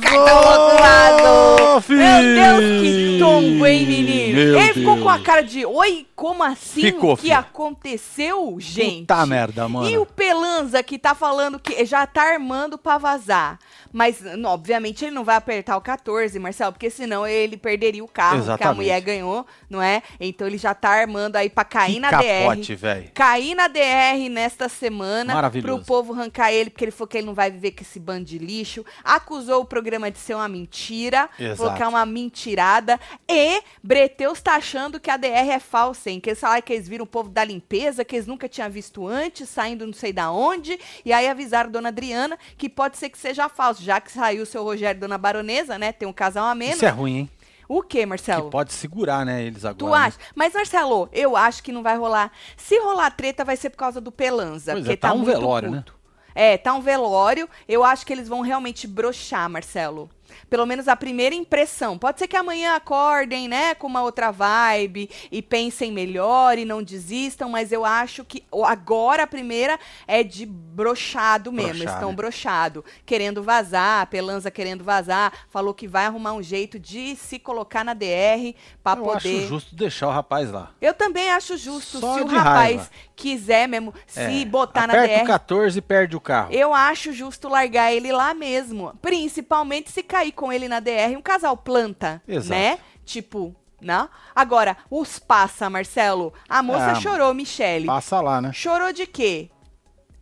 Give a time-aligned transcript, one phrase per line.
[0.00, 1.80] Cartoloco vazou!
[1.80, 1.98] filho!
[1.98, 4.34] Meu Deus, que tombo, hein, menino?
[4.36, 5.26] Meu Ele ficou com a Deus.
[5.26, 6.82] cara de, oi, como assim?
[6.82, 7.38] Ficou, o que filho.
[7.38, 9.00] aconteceu, gente?
[9.06, 9.88] Puta merda, mano.
[9.88, 13.58] E o Pelanza que tá falando que já tá armando pra vazar.
[13.90, 18.08] Mas, n- obviamente, ele não vai apertar o 14, Marcelo, porque senão ele perderia o
[18.08, 18.76] carro que a Exatamente.
[18.76, 20.02] mulher ganhou, não é?
[20.20, 22.76] Então ele já tá armando aí pra cair Que na capote, DR.
[22.76, 23.10] velho.
[23.14, 25.78] Cair na DR nesta semana Maravilhoso.
[25.78, 28.26] pro povo arrancar ele, porque ele falou que ele não vai viver com esse bando
[28.26, 28.84] de lixo.
[29.02, 31.28] Acusou o programa de ser uma mentira.
[31.38, 31.56] Exato.
[31.56, 33.00] Falou que é uma mentirada.
[33.28, 36.20] E Breteus tá achando que a DR é falsa, hein?
[36.20, 39.06] Que eles falaram que eles viram o povo da limpeza, que eles nunca tinham visto
[39.06, 40.78] antes, saindo não sei da onde.
[41.04, 44.42] E aí avisaram a dona Adriana que pode ser que seja falso, já que saiu
[44.42, 45.92] o seu Rogério e dona Baronesa, né?
[45.92, 46.76] Tem um casal a menos.
[46.76, 47.30] Isso é ruim, hein?
[47.72, 48.46] O que, Marcelo?
[48.46, 49.78] Que pode segurar, né, eles agora.
[49.78, 50.06] Tu né?
[50.06, 50.18] acha?
[50.34, 52.32] Mas, Marcelo, eu acho que não vai rolar.
[52.56, 54.72] Se rolar treta, vai ser por causa do Pelanza.
[54.72, 55.78] Pois é, porque tá tá, um muito velório, né?
[55.78, 55.94] puto.
[56.34, 57.48] É, tá um velório.
[57.68, 60.10] Eu acho que eles vão realmente broxar, Marcelo.
[60.48, 61.98] Pelo menos a primeira impressão.
[61.98, 66.82] Pode ser que amanhã acordem, né, com uma outra vibe e pensem melhor e não
[66.82, 71.70] desistam, mas eu acho que agora a primeira é de brochado mesmo.
[71.74, 72.16] Broxar, Estão né?
[72.16, 77.84] brochado, querendo vazar, Pelanza querendo vazar, falou que vai arrumar um jeito de se colocar
[77.84, 80.70] na DR Eu poder acho justo deixar o rapaz lá.
[80.80, 82.90] eu também acho justo Só se o rapaz raiva.
[83.14, 85.26] quiser mesmo se É, botar na aperta o DR.
[85.26, 86.52] 14 e perde o carro.
[86.52, 91.22] Eu acho justo largar ele lá mesmo, principalmente se cair com ele na DR um
[91.22, 92.50] casal planta, Exato.
[92.60, 92.78] né?
[93.04, 94.08] Tipo, não?
[94.34, 96.32] Agora, os passa, Marcelo.
[96.48, 97.86] A moça Ah, chorou, Michele.
[97.86, 98.52] Passa lá, né?
[98.52, 99.50] Chorou de quê?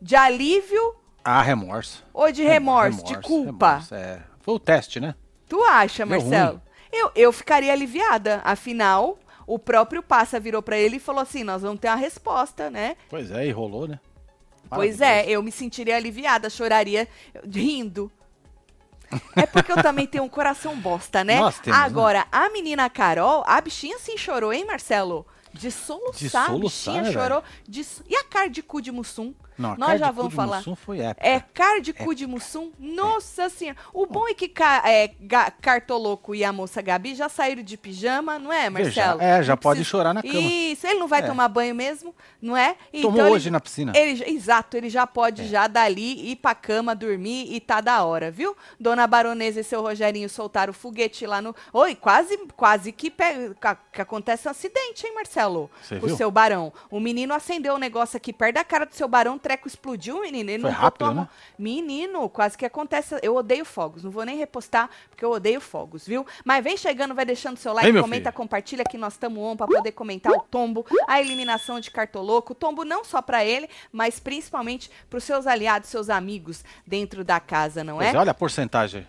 [0.01, 2.05] De alívio Ah, remorso.
[2.15, 3.69] ou de remorso, de Remorso, culpa?
[3.71, 4.23] remorso, é.
[4.41, 5.15] Foi o teste, né?
[5.49, 6.63] Tu acha, Deu Marcelo?
[6.93, 8.41] Eu, eu ficaria aliviada.
[8.45, 12.71] Afinal, o próprio Passa virou pra ele e falou assim: nós vamos ter uma resposta,
[12.71, 12.97] né?
[13.11, 13.99] Pois é, e rolou, né?
[14.71, 17.09] Pois é, eu me sentiria aliviada, choraria
[17.51, 18.13] rindo.
[19.35, 21.41] É porque eu também tenho um coração bosta, né?
[21.41, 21.87] Nós temos, né?
[21.87, 25.27] Agora, a menina Carol, a bichinha sim chorou, hein, Marcelo?
[25.53, 27.15] De soluçar, De a soluçar, bichinha velho.
[27.15, 27.43] chorou.
[27.67, 27.87] De...
[28.09, 29.33] E a cara de cu de Mussum?
[29.59, 30.59] Não, Nós já vamos falar.
[30.59, 31.27] Mussum foi épica.
[31.27, 32.71] É cara de cu de Mussum?
[32.79, 33.77] Nossa senhora.
[33.93, 34.51] O bom é que
[34.85, 35.09] é,
[35.61, 39.21] Cartoloco e a moça Gabi já saíram de pijama, não é, Veja, Marcelo?
[39.21, 40.35] é, já Não pode precisa- chorar na cama.
[40.39, 41.27] Isso, ele não vai É.
[41.27, 42.77] tomar banho mesmo, não é?
[43.03, 43.93] Tomou ele- hoje na piscina.
[43.97, 45.45] ele, exato, ele já pode É.
[45.47, 48.57] já dali ir pra cama, dormir e tá da hora, viu?
[48.79, 51.55] Dona Baronesa e seu Rogerinho soltaram o foguete lá no...
[51.73, 53.55] Oi, quase, quase que, pe-
[53.93, 55.71] que acontece um acidente, hein, Marcelo?
[55.83, 56.73] Você Com o seu barão.
[56.91, 60.21] O menino acendeu um negócio aqui perto da cara do seu barão, o treco explodiu,
[60.21, 60.51] menino.
[60.51, 61.29] Ele Foi não rápido, né?
[61.59, 63.19] Menino, quase que acontece.
[63.23, 66.27] Eu odeio fogos, não vou nem repostar, porque eu odeio fogos, viu?
[66.45, 68.33] Mas vem chegando, vai deixando seu like, comenta, filho.
[68.37, 72.53] compartilha que nós estamos on pra poder comentar o tombo, a eliminação de Cartoloco.
[72.53, 77.41] O tombo não só pra ele, mas principalmente pros seus aliados, seus amigos dentro da
[77.41, 78.17] casa, não Pois é?
[78.17, 79.07] é, olha a porcentagem.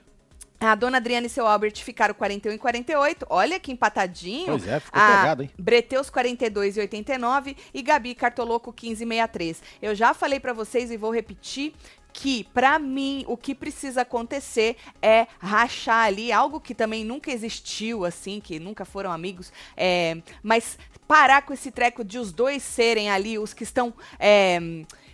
[0.60, 3.26] A dona Adriana e seu Albert ficaram 41 e 48.
[3.30, 4.48] Olha que empatadinho.
[4.48, 5.52] Pois é, ficou a pegado, hein?
[5.58, 9.64] Breteus 42 e 89 e Gabi Cartoloco 15 e 63.
[9.82, 11.74] Eu já falei pra vocês e vou repetir
[12.12, 18.04] que pra mim o que precisa acontecer é rachar ali algo que também nunca existiu
[18.04, 20.78] assim, que nunca foram amigos, é, mas
[21.08, 24.60] parar com esse treco de os dois serem ali os que estão é,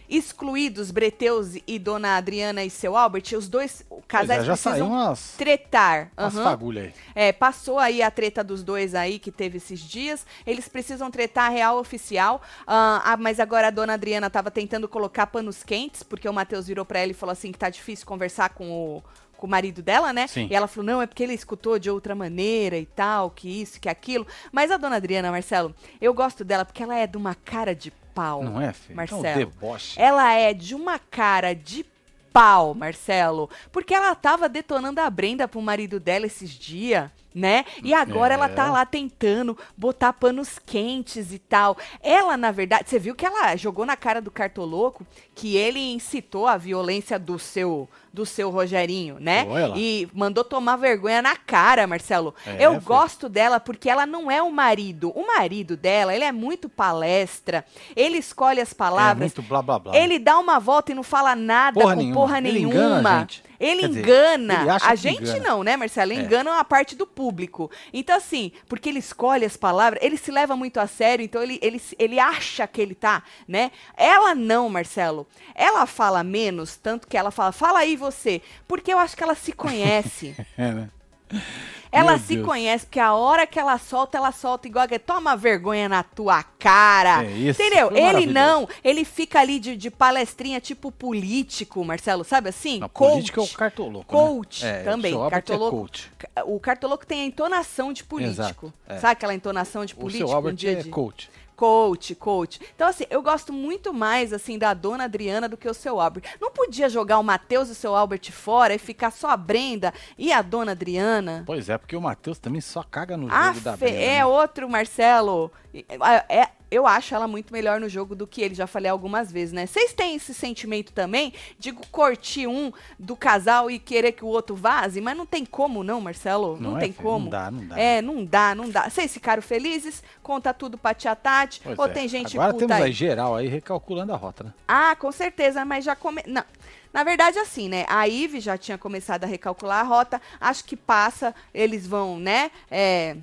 [0.09, 5.35] excluídos, Breteus e Dona Adriana e seu Albert, os dois casais é, já precisam umas,
[5.37, 6.11] tretar.
[6.17, 6.43] umas Aham.
[6.43, 6.93] fagulhas aí.
[7.13, 10.25] É, passou aí a treta dos dois aí que teve esses dias.
[10.45, 12.41] Eles precisam tretar a real oficial.
[12.65, 16.67] Ah, ah, mas agora a dona Adriana tava tentando colocar panos quentes, porque o Matheus
[16.67, 19.03] virou pra ela e falou assim que tá difícil conversar com o,
[19.37, 20.27] com o marido dela, né?
[20.27, 20.47] Sim.
[20.49, 23.79] E ela falou: não, é porque ele escutou de outra maneira e tal, que isso,
[23.79, 24.25] que aquilo.
[24.51, 27.91] Mas a dona Adriana, Marcelo, eu gosto dela porque ela é de uma cara de
[28.15, 28.41] pau.
[28.41, 28.95] Não é, filho?
[28.95, 29.25] Marcelo.
[29.25, 30.01] É um deboche.
[30.01, 31.85] Ela é de uma cara de
[32.31, 33.49] pau, Marcelo.
[33.71, 37.65] Porque ela tava detonando a Brenda pro marido dela esses dias, né?
[37.83, 38.35] E agora É.
[38.35, 41.77] ela tá lá tentando botar panos quentes e tal.
[42.01, 45.05] Ela, na verdade, você viu que ela jogou na cara do cartoloco
[45.35, 49.45] que ele incitou a violência do seu do seu Rogerinho, né?
[49.75, 52.33] E mandou tomar vergonha na cara, Marcelo.
[52.47, 52.81] É, Eu foi.
[52.83, 55.09] gosto dela porque ela não é o marido.
[55.13, 57.65] O marido dela, ele é muito palestra.
[57.93, 59.19] Ele escolhe as É palavras.
[59.33, 59.97] muito blá blá blá.
[59.97, 62.15] Ele dá uma volta e não fala nada Porra com nenhuma.
[62.21, 62.73] porra Ele nenhuma.
[62.73, 63.43] engana a gente.
[63.59, 64.61] Ele Quer dizer, engana.
[64.61, 65.39] ele acha a gente engana.
[65.39, 66.11] não, né, Marcelo?
[66.11, 66.23] Ele É.
[66.23, 67.69] engana a parte do público.
[67.93, 71.59] Então, assim, porque ele escolhe as palavras, ele se leva muito a sério, então ele,
[71.61, 73.71] ele, ele acha que ele tá, né?
[73.97, 75.27] Ela não, Marcelo.
[75.53, 78.41] Ela fala menos, tanto que ela fala, fala aí você.
[78.67, 80.35] Porque eu acho que ela se conhece.
[80.57, 80.89] É, né?
[81.91, 82.45] Ela Meu se Deus.
[82.45, 86.43] conhece, porque a hora que ela solta, ela solta igual que toma vergonha na tua
[86.43, 87.23] cara.
[87.23, 87.89] É isso, Entendeu?
[87.95, 92.79] Ele não, ele fica ali de, de palestrinha tipo político, Marcelo, sabe assim?
[92.79, 93.11] Não, Coach.
[93.13, 94.05] política é o cartoloco.
[94.07, 94.81] Coach né?
[94.81, 95.13] É, também.
[95.13, 96.11] O Albert Cartoloco- é coach.
[96.47, 98.65] O cartoloco tem a entonação de político.
[98.67, 98.97] Exato, é.
[98.99, 100.27] Sabe aquela entonação de O político?
[100.27, 100.89] seu Albert um dia é de...
[100.89, 101.29] coach.
[101.55, 102.59] Coach, coach.
[102.75, 106.23] Então, assim, eu gosto muito mais, assim, da dona Adriana do que o seu Albert.
[106.41, 109.93] Não podia jogar o Matheus e o seu Albert fora e ficar só a Brenda
[110.17, 111.43] e a dona Adriana?
[111.45, 114.25] Pois é, porque o Matheus também só caga no Ah, jogo da Brenda, é né?
[114.25, 115.51] outro Marcelo.
[115.89, 119.31] É, é- eu acho ela muito melhor no jogo do que ele, já falei algumas
[119.31, 119.65] vezes, né?
[119.65, 124.55] Vocês têm esse sentimento também de curtir um do casal e querer que o outro
[124.55, 124.99] vaze?
[124.99, 126.57] Mas não tem como não, Marcelo.
[126.59, 127.03] Não, Não é, tem filho?
[127.03, 127.25] como.
[127.25, 127.79] Não dá, não dá.
[127.79, 128.89] É, não dá, não dá.
[128.89, 130.03] Vocês ficaram felizes?
[130.23, 131.61] Conta tudo pra tia Tati?
[131.63, 131.89] Pois ou é.
[131.89, 132.83] tem gente Agora puta temos aí?
[132.87, 134.53] aí geral aí recalculando a rota, né?
[134.67, 136.23] Ah, com certeza, mas já come...
[136.25, 136.43] Não.
[136.91, 137.85] Na verdade, assim, né?
[137.89, 140.21] A Ive já tinha começado a recalcular a rota.
[140.39, 142.49] Acho que passa, eles vão, né?
[142.71, 143.17] É,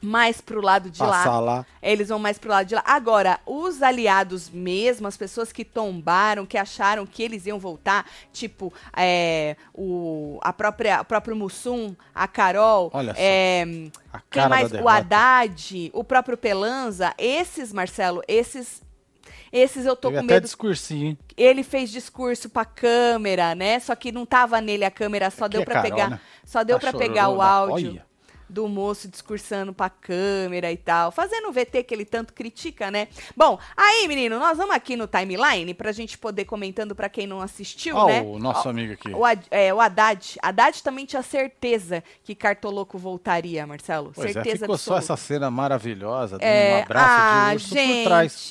[0.00, 1.08] mais pro lado de lá.
[1.08, 1.66] Passar lá.
[1.82, 2.82] Eles vão mais pro lado de lá.
[2.86, 8.72] Agora, os aliados mesmo, as pessoas que tombaram, que acharam que eles iam voltar, tipo,
[8.96, 13.20] é, o, a própria, o próprio Mussum, a Carol, Olha só.
[13.20, 13.64] é,
[14.12, 14.70] A quem mais?
[14.70, 14.88] da O.
[14.88, 18.86] Haddad, o próprio Pelanza, esses, Marcelo, esses.
[19.50, 20.44] Esses eu tô Teve com até medo.
[20.44, 21.18] discursinho, hein?
[21.34, 23.80] Ele fez discurso pra câmera, né?
[23.80, 26.10] Só que não tava nele a câmera, só Aqui deu é pra Carol, pegar.
[26.10, 26.20] né?
[26.44, 28.06] Só deu Tá pra pegar o chorando, áudio olha.
[28.48, 33.08] Do moço discursando pra câmera e tal, fazendo o VT que ele tanto critica, né?
[33.36, 37.40] Bom, aí, menino, nós vamos aqui no timeline pra gente poder comentando pra quem não
[37.40, 38.22] assistiu, Ó, né?
[38.22, 39.10] o nosso amigo aqui.
[39.12, 40.36] O, é, o Haddad.
[40.42, 44.12] Haddad também tinha certeza que Cartoloco voltaria, Marcelo.
[44.14, 45.14] Pois é, certeza ficou só absoluta.
[45.14, 48.02] essa cena maravilhosa de um É, abraço ah, de urso gente.
[48.02, 48.50] por trás.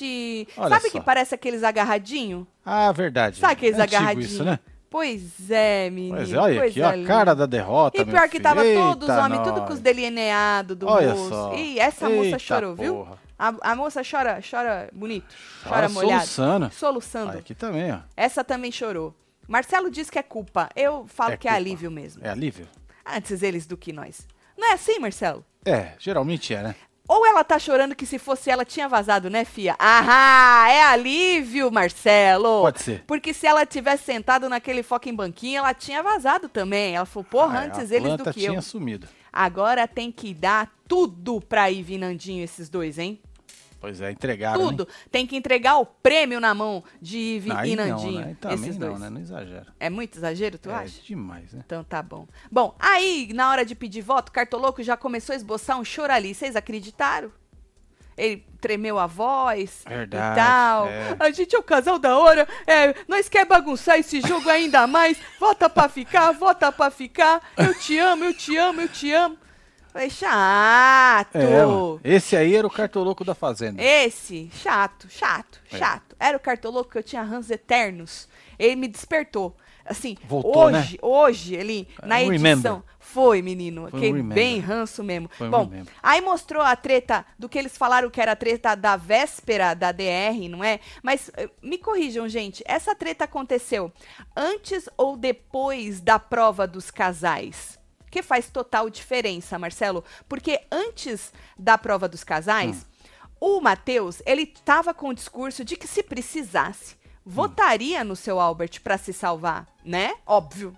[0.56, 0.90] Olha Sabe só.
[0.90, 2.46] que parece aqueles agarradinhos?
[2.64, 3.38] Ah, verdade.
[3.38, 4.32] Sabe aqueles é agarradinhos?
[4.32, 4.58] isso, né?
[4.90, 6.16] Pois é, menino.
[6.16, 8.42] Pois é, olha aqui, coisa ó, a cara da derrota, E pior que filho.
[8.42, 11.28] tava todos os homens, tudo com os delineados do Olha moço.
[11.28, 11.54] só.
[11.54, 12.94] Ih, essa moça Eita chorou, viu?
[12.94, 13.18] porra.
[13.38, 15.32] A, a moça chora, chora bonito,
[15.62, 16.26] chora, Chora molhado.
[16.26, 16.70] soluçando.
[16.72, 17.38] Soluçando.
[17.38, 17.98] Aqui também, ó.
[18.16, 19.14] Essa também chorou.
[19.46, 20.68] Marcelo diz que é culpa.
[20.74, 21.56] Eu falo É que é culpa.
[21.62, 22.24] alívio mesmo.
[22.26, 22.66] É alívio?
[23.06, 24.26] Antes eles do que nós.
[24.56, 25.44] Não é assim, Marcelo?
[25.64, 26.74] É, geralmente é, né?
[27.08, 29.74] Ou ela tá chorando que se fosse ela tinha vazado, né, fia?
[29.78, 32.60] Ah, é alívio, Marcelo.
[32.60, 33.02] Pode ser.
[33.06, 36.94] Porque se ela tivesse sentado naquele fucking banquinho, ela tinha vazado também.
[36.96, 38.62] Ela falou, porra, Ah, é, antes eles do que tinha eu.
[38.62, 39.08] sumido.
[39.32, 43.20] Agora tem que dar tudo pra Ivy e Nandinho, esses dois, hein?
[43.80, 44.68] Pois é, entregaram, hein?
[44.70, 44.88] tudo.
[45.10, 48.20] Tem que entregar o prêmio na mão de Ivy Aí e não, Nandinho.
[48.20, 48.36] né?
[48.40, 49.00] Também esses não, dois.
[49.00, 49.10] né?
[49.10, 49.66] Não exagera.
[49.78, 51.00] É muito exagero, tu é acha?
[51.02, 51.62] demais, né?
[51.64, 52.26] Então tá bom.
[52.50, 56.12] Bom, aí, na hora de pedir voto, o Cartoloco já começou a esboçar um choro
[56.12, 56.34] ali.
[56.34, 57.30] Vocês acreditaram?
[58.16, 60.88] Ele tremeu a voz Verdade, e tal.
[60.88, 61.16] é.
[61.20, 62.48] A gente é o casal da hora.
[62.66, 65.16] É, nós quer bagunçar esse jogo ainda mais.
[65.38, 67.40] Vota pra ficar, vota pra ficar.
[67.56, 69.38] Eu te amo, eu te amo, eu te amo.
[69.98, 71.36] Falei, chato.
[72.04, 72.14] É.
[72.14, 73.82] Esse aí era o cartoloco da fazenda.
[73.82, 75.76] Esse, chato, chato, É.
[75.76, 76.14] chato.
[76.20, 78.28] Era o cartoloco que eu tinha rãs eternos.
[78.56, 79.56] Ele me despertou.
[79.84, 80.78] Assim, Voltou, né?
[80.80, 82.32] hoje, hoje, ele, na Um edição.
[82.32, 82.82] remember.
[83.00, 83.88] Foi, menino.
[83.90, 85.28] Foi um bem ranço mesmo.
[85.32, 85.92] Foi um Bom, remember.
[86.00, 89.90] aí mostrou a treta do que eles falaram que era a treta da véspera da
[89.90, 90.78] DR, não é?
[91.02, 92.62] Mas eh, me corrijam, gente.
[92.66, 93.90] Essa treta aconteceu
[94.36, 97.77] antes ou depois da prova dos casais?
[98.10, 100.04] Que faz total diferença, Marcelo.
[100.28, 102.86] Porque antes da prova dos casais,
[103.40, 108.80] o Matheus, ele tava com o discurso de que se precisasse, votaria no seu Albert
[108.82, 110.14] para se salvar, né?
[110.26, 110.76] Óbvio.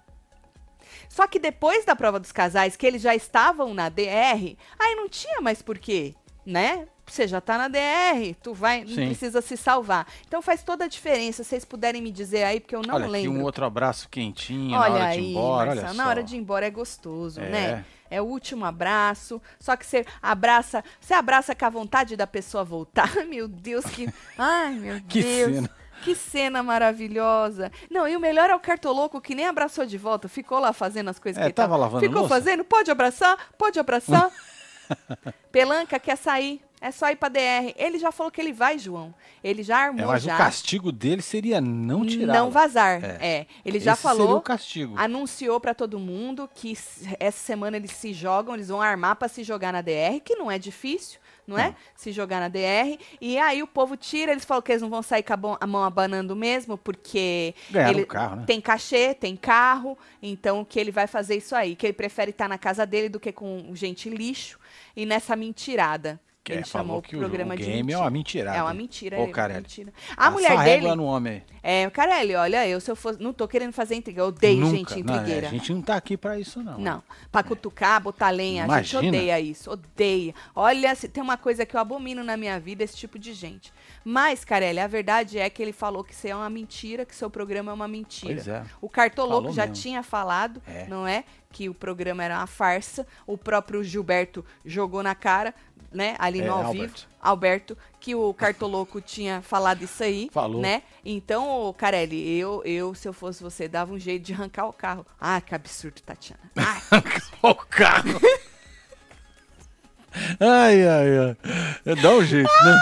[1.09, 5.09] Só que depois da prova dos casais, que eles já estavam na DR, aí não
[5.09, 6.14] tinha mais porquê,
[6.45, 6.88] né?
[7.11, 9.07] Você já tá na DR, tu vai, não Sim.
[9.07, 10.07] precisa se salvar.
[10.29, 13.05] Então faz toda a diferença, se vocês puderem me dizer aí, porque eu não olha
[13.05, 13.33] aqui lembro.
[13.40, 16.09] um outro abraço quentinho na Olha hora aí, de ir embora, Marcelo, olha na só.
[16.09, 17.49] hora de ir embora é gostoso, É.
[17.49, 17.85] né?
[18.12, 22.64] É o último abraço, só que você abraça, você abraça com a vontade da pessoa
[22.64, 23.09] voltar.
[23.29, 24.09] Meu Deus, que.
[24.37, 25.55] Ai, meu Que Deus.
[25.55, 25.71] cena.
[26.02, 27.71] Que cena maravilhosa.
[27.90, 31.11] Não, e o melhor é o cartoloco que nem abraçou de volta, ficou lá fazendo
[31.11, 32.35] as coisas É, que tava lavando Ficou louça?
[32.35, 34.31] fazendo, pode abraçar, pode abraçar.
[35.52, 37.75] Pelanca quer sair, é só ir pra DR.
[37.77, 39.15] Ele já falou que ele vai, João.
[39.45, 40.35] Ele já armou É, mas já.
[40.35, 42.33] o castigo dele seria não tirar.
[42.35, 43.03] Não vazar.
[43.05, 43.19] É.
[43.21, 43.47] É.
[43.65, 44.95] Ele já Esse seria falou o castigo.
[44.97, 46.73] anunciou pra todo mundo que
[47.19, 50.51] essa semana eles se jogam, eles vão armar pra se jogar na DR, que não
[50.51, 51.75] é difícil, não é?
[51.97, 52.99] Se jogar na DR.
[53.21, 55.83] E aí o povo tira, eles falam que eles não vão sair com a, mão
[55.85, 58.45] abanando mesmo, porque Ganharam ele carro, né?
[58.47, 62.49] tem cachê, tem carro, então que ele vai fazer isso aí, que ele prefere estar
[62.49, 64.59] na casa dele do que com gente lixo
[64.97, 66.21] e nessa mentirada.
[66.42, 67.99] Que ele é, falou que o, programa o de game é mentira.
[68.00, 68.56] uma mentirada.
[68.56, 69.61] É uma mentira, Ô, é Carelli.
[69.61, 69.92] mentira.
[70.12, 70.94] A Passa mulher a dele.
[70.94, 71.42] no homem.
[71.62, 73.23] É, Carelli, olha, eu se eu fosse.
[73.23, 74.23] Não tô querendo fazer intriga.
[74.23, 74.76] Eu odeio Nunca.
[74.94, 75.47] gente Não, é, intrigueira.
[75.49, 76.78] a gente não tá aqui pra isso, não.
[76.78, 79.09] Não, pra cutucar, botar lenha, a gente Imagina.
[79.18, 80.35] odeia isso, odeia.
[80.54, 83.70] Olha, se tem uma coisa que eu abomino na minha vida, esse tipo de gente.
[84.02, 87.28] Mas, Carelli, a verdade é que ele falou que isso é uma mentira, que seu
[87.28, 88.32] programa é uma mentira.
[88.32, 88.64] Pois é.
[88.80, 89.75] O Cartoloco já mesmo.
[89.82, 90.87] tinha falado, É.
[90.88, 91.23] não é?
[91.52, 93.06] Que o programa era uma farsa.
[93.26, 95.52] O próprio Gilberto jogou na cara,
[95.92, 96.16] né?
[96.18, 96.94] Ali É, no ao Alberto.
[97.02, 97.11] vivo.
[97.20, 100.61] Alberto, que o Cartoloco tinha falado isso aí, Falou.
[100.61, 100.82] né?
[101.04, 105.04] Então, Carelli, eu, eu, se eu fosse você, dava um jeito de arrancar o carro.
[105.20, 106.40] Ah, que absurdo, Tatiana.
[106.56, 108.20] Ah, o carro.
[110.40, 111.18] ai, ai,
[111.87, 111.94] ai.
[112.02, 112.80] Dá um jeito, né?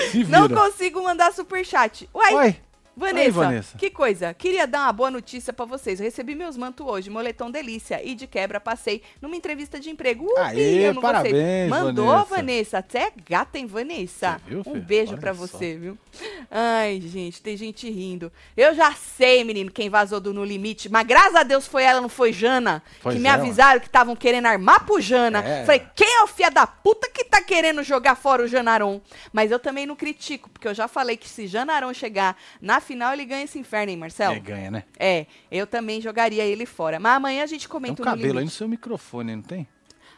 [0.10, 0.38] Se vira.
[0.40, 2.08] Não consigo mandar superchat.
[2.14, 2.60] Uai, Uai,
[3.00, 3.78] Vanessa, Aí, Vanessa.
[3.78, 4.34] que coisa.
[4.34, 5.98] Queria dar uma boa notícia pra vocês.
[5.98, 8.00] Eu recebi meus mantos hoje, moletom delícia.
[8.04, 10.26] E de quebra passei numa entrevista de emprego.
[10.26, 11.70] Uh, Aê, parabéns, vocês.
[11.70, 12.36] Mandou, Vanessa.
[12.36, 12.78] Vanessa.
[12.78, 14.40] Até gata, hein, Vanessa?
[14.46, 15.32] Viu, um beijo só.
[15.32, 15.98] você, viu?
[16.50, 18.30] Ai, gente, tem gente rindo.
[18.54, 20.90] Eu já sei, menino, quem vazou do No Limite.
[20.90, 22.82] Mas graças a Deus foi ela, não foi Jana.
[23.02, 25.38] Pois que me é, avisaram que estavam querendo armar pro Jana.
[25.38, 25.64] É.
[25.64, 29.00] Falei, quem é o fia da puta que tá querendo jogar fora o Janaron?
[29.32, 33.12] Mas eu também não critico, porque eu já falei que se Janaron chegar na final,
[33.12, 34.34] ele ganha esse inferno, hein, Marcelo?
[34.34, 34.84] É, ganha, né?
[34.98, 36.98] É, eu também jogaria ele fora.
[36.98, 39.66] Mas amanhã a gente Tem um comenta cabelo aí no seu microfone, não tem?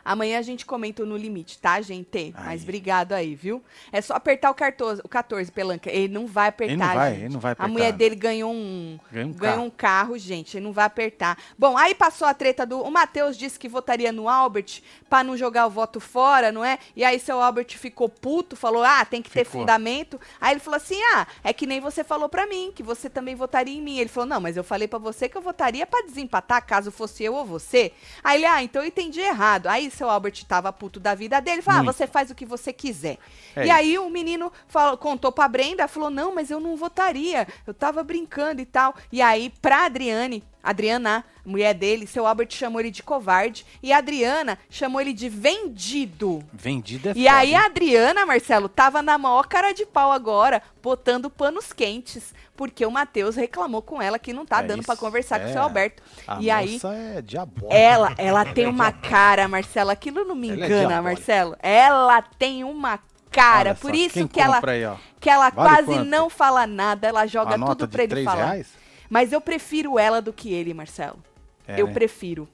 [0.05, 2.35] Amanhã a gente comenta no limite, tá, gente?
[2.45, 3.63] Mas obrigado aí, viu?
[3.93, 5.91] É só apertar o 14, o 14 pelanca.
[5.91, 7.21] Ele não vai apertar, Ele não vai, gente.
[7.25, 7.69] ele não vai A apertar.
[7.73, 9.67] mulher dele ganhou um, Ganhou um ganhou carro.
[9.67, 10.57] um carro, gente.
[10.57, 11.39] Ele não vai apertar.
[11.59, 12.81] Bom, aí passou a treta do.
[12.81, 16.79] O Matheus disse que votaria no Albert pra não jogar o voto fora, não é?
[16.97, 19.61] E aí seu Albert ficou puto, falou: ah, tem que ter Ficou.
[19.61, 20.21] fundamento.
[20.41, 23.35] Aí ele falou assim: ah, é que nem você falou pra mim, que você também
[23.35, 23.99] votaria em mim.
[23.99, 27.23] Ele falou: não, mas eu falei pra você que eu votaria pra desempatar, caso fosse
[27.25, 27.93] eu ou você.
[28.25, 29.67] Aí ele, ah, então eu entendi errado.
[29.69, 32.73] Aí seu Albert tava puto da vida dele, falou: ah, você faz o que você
[32.73, 33.19] quiser.
[33.57, 33.73] É e isso.
[33.73, 38.03] aí o menino falou- contou pra Brenda, falou: não, mas eu não votaria, eu tava
[38.03, 38.95] brincando e tal.
[39.11, 43.67] E aí, pra Adriane, Adriana, mulher dele, seu Albert chamou ele de covarde.
[43.83, 46.45] E a Adriana chamou ele de vendido.
[46.53, 50.63] Vendido é E foda, aí a Adriana, Marcelo, tava na maior cara de pau agora,
[50.83, 54.97] botando panos quentes, porque o Matheus reclamou com ela que não tá É dando pra
[54.97, 55.53] conversar com o é.
[55.53, 56.03] seu Alberto.
[56.27, 57.75] A e aí é diabólica.
[57.75, 61.03] ela, ela tem uma cara, Marcelo, aquilo não me é engana, diabólica.
[61.03, 61.57] Marcelo.
[61.61, 63.01] Ela tem uma
[63.31, 66.05] cara, Olha por só, isso que ela aí, que ela Vale quase quanto?
[66.05, 68.53] não fala nada, ela joga tudo pra ele falar.
[68.53, 68.82] reais?
[69.13, 71.23] Mas eu prefiro ela do que ele, Marcelo.
[71.69, 71.93] É, eu né?
[71.93, 72.49] prefiro.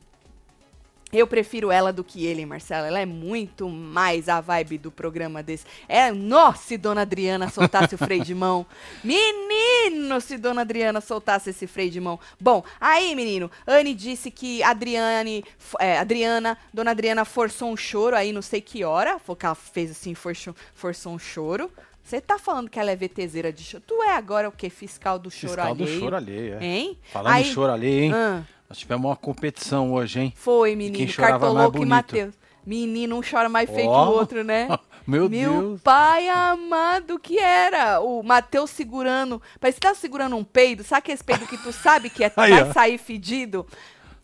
[1.13, 2.85] Eu prefiro ela do que ele, Marcelo.
[2.85, 5.65] Ela é muito mais a vibe do programa desse.
[5.89, 8.67] É, nossa, se Dona Adriana soltasse o freio de mão.
[9.05, 12.19] Menino, se Dona Adriana soltasse esse freio de mão.
[12.41, 15.45] Bom, aí, menino, Anne disse que Adriane,
[15.79, 19.21] é, Adriana, Dona Adriana forçou um choro aí, não sei que hora.
[19.21, 21.71] Foi que ela fez assim, forçou, forçou um choro.
[22.09, 23.85] Você tá falando que ela é VTZera de choro.
[23.87, 24.71] Tu é agora o quê?
[24.71, 26.01] Fiscal do choro Fiscal do alheio?
[26.01, 26.65] choro alheio, é.
[26.65, 26.99] Hein?
[27.13, 28.13] Falando Aí- em choro alheio, hein?
[28.15, 28.43] Ah.
[28.67, 30.33] Nós tivemos uma competição hoje, hein?
[30.35, 30.99] Foi, quem menino.
[30.99, 31.89] mais Cartoloco e bonito.
[31.89, 32.35] Matheus.
[32.65, 34.69] Menino, um chora mais feio que o outro, né?
[35.07, 35.81] Meu, Meu Deus.
[35.83, 38.01] pai amado, que era?
[38.01, 39.41] O Matheus segurando.
[39.61, 40.83] Parece que tá segurando um peido.
[40.85, 42.73] Sabe aquele peido que tu sabe que é, Aí, vai ó.
[42.73, 43.67] sair fedido?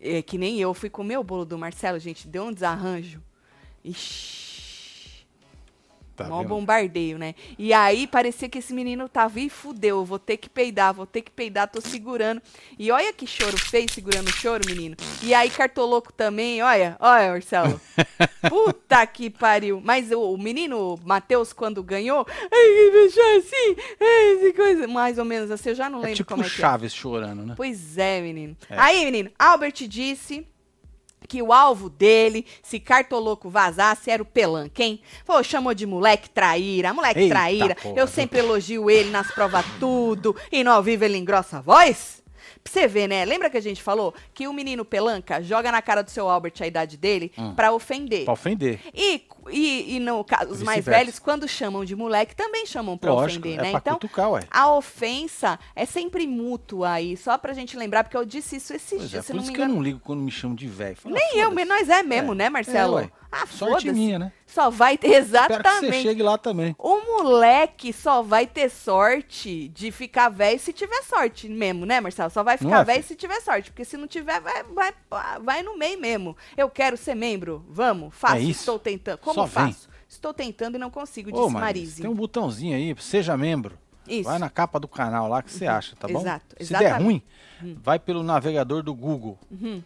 [0.01, 0.73] É, que nem eu.
[0.75, 2.27] Fui comer o bolo do Marcelo, gente.
[2.29, 3.23] Deu um desarranjo.
[3.85, 4.44] Ixi.
[6.17, 6.49] Tá Mó vendo?
[6.49, 7.35] bombardeio, né?
[7.59, 11.07] E aí parecia que esse menino tava, ih, fudeu, eu vou ter que peidar, vou
[11.07, 12.41] ter que peidar, tô segurando.
[12.79, 14.97] E olha que choro feio segurando o choro, menino.
[15.23, 17.81] E aí cartoloco também, olha, olha, Marcelo.
[18.49, 19.81] Puta que pariu.
[19.85, 25.25] Mas o, o menino Matheus, quando ganhou, ai, que fechou assim, ai, coisa, mais ou
[25.25, 26.57] menos assim, eu já não É lembro tipo como é que é.
[26.57, 27.55] Chaves chorando, né?
[27.57, 28.57] Pois é, menino.
[28.71, 28.79] É.
[28.79, 30.47] Aí, menino, Albert disse
[31.29, 35.01] que o alvo dele, se Cartoloco vazasse, era o Pelanca, hein?
[35.25, 37.75] Pô, chamou de moleque traíra, moleque Eita traíra.
[37.75, 41.61] porra, Eu sempre elogio ele nas provas tudo, e no ao vivo ele engrossa a
[41.61, 42.23] voz.
[42.63, 43.25] Pra você ver, né?
[43.27, 46.55] Lembra que a gente falou que o menino Pelanca joga na cara do seu Albert
[46.61, 47.55] a idade dele Hum.
[47.55, 48.25] pra ofender.
[48.25, 48.81] Pra ofender.
[48.95, 53.13] E, e, e no caso, os mais velhos, quando chamam de moleque, também chamam pra
[53.13, 53.71] Lógico, ofender, é né?
[53.71, 54.43] pra Então, cutucar, ué.
[54.51, 58.89] a ofensa é sempre mútua aí, só pra gente lembrar, porque eu disse isso esses
[58.91, 60.55] Pois é, dias, se por não isso me que eu não ligo quando me chamam
[60.57, 60.97] de velho.
[61.05, 62.35] Nem eu, nós é mesmo, É.
[62.37, 62.99] né, Marcelo?
[62.99, 63.11] É, ué.
[63.33, 64.33] ah, Sorte minha, né?
[64.47, 66.03] Só vai ter, Espero que você exatamente.
[66.03, 66.77] chegue lá também.
[66.79, 72.31] O moleque só vai ter sorte de ficar velho se tiver sorte mesmo, né, Marcelo?
[72.31, 74.93] Só vai ficar é, velho se tiver sorte, porque se não tiver, vai, vai,
[75.43, 76.37] vai no meio mesmo.
[76.57, 78.61] Eu quero ser membro, vamos, faço, É isso.
[78.61, 79.19] estou tentando.
[79.19, 79.73] Como Só vem.
[79.73, 79.89] faço?
[80.09, 82.03] Estou tentando e não consigo, Ô, disse Marise.
[82.03, 83.77] tem um botãozinho aí, seja membro.
[84.07, 84.25] Isso.
[84.29, 86.21] Vai na capa do canal lá que você acha, tá bom?
[86.21, 87.03] Exato, Se der exatamente.
[87.03, 87.05] Hum.
[87.67, 89.39] ruim, vai pelo navegador do Google,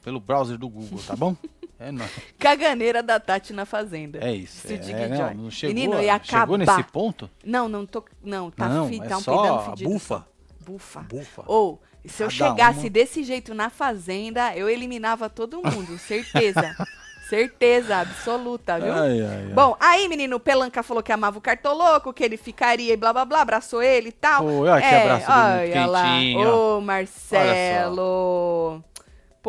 [0.03, 1.37] pelo browser do Google, tá bom?
[1.81, 2.11] É nóis.
[2.37, 4.19] Caganeira da Tati na Fazenda.
[4.19, 4.67] É isso.
[4.67, 6.59] O É, não, não chegou, Menino, ia chegou acabar.
[6.59, 7.31] nesse ponto?
[7.45, 8.05] Não, não tô.
[8.21, 9.89] Não, tá, não, fi, é tá um só fedido.
[9.89, 10.17] bufa.
[10.17, 10.25] só.
[10.67, 11.01] Bufa.
[11.03, 11.45] Bufa.
[11.47, 12.91] Ou, se eu Cada chegasse uma.
[12.91, 15.97] desse jeito na Fazenda, eu eliminava todo mundo.
[15.99, 16.75] Certeza.
[17.29, 18.91] Certeza absoluta, viu?
[18.91, 19.53] Ai, ai, ai.
[19.53, 23.27] Bom, aí, menino, Pelanca falou que amava o Cartoloco, que ele ficaria e blá blá
[23.27, 24.45] blá, abraçou ele e tal.
[24.45, 26.09] Pô, olha que abraço olha lá.
[26.49, 28.03] Ô, Marcelo.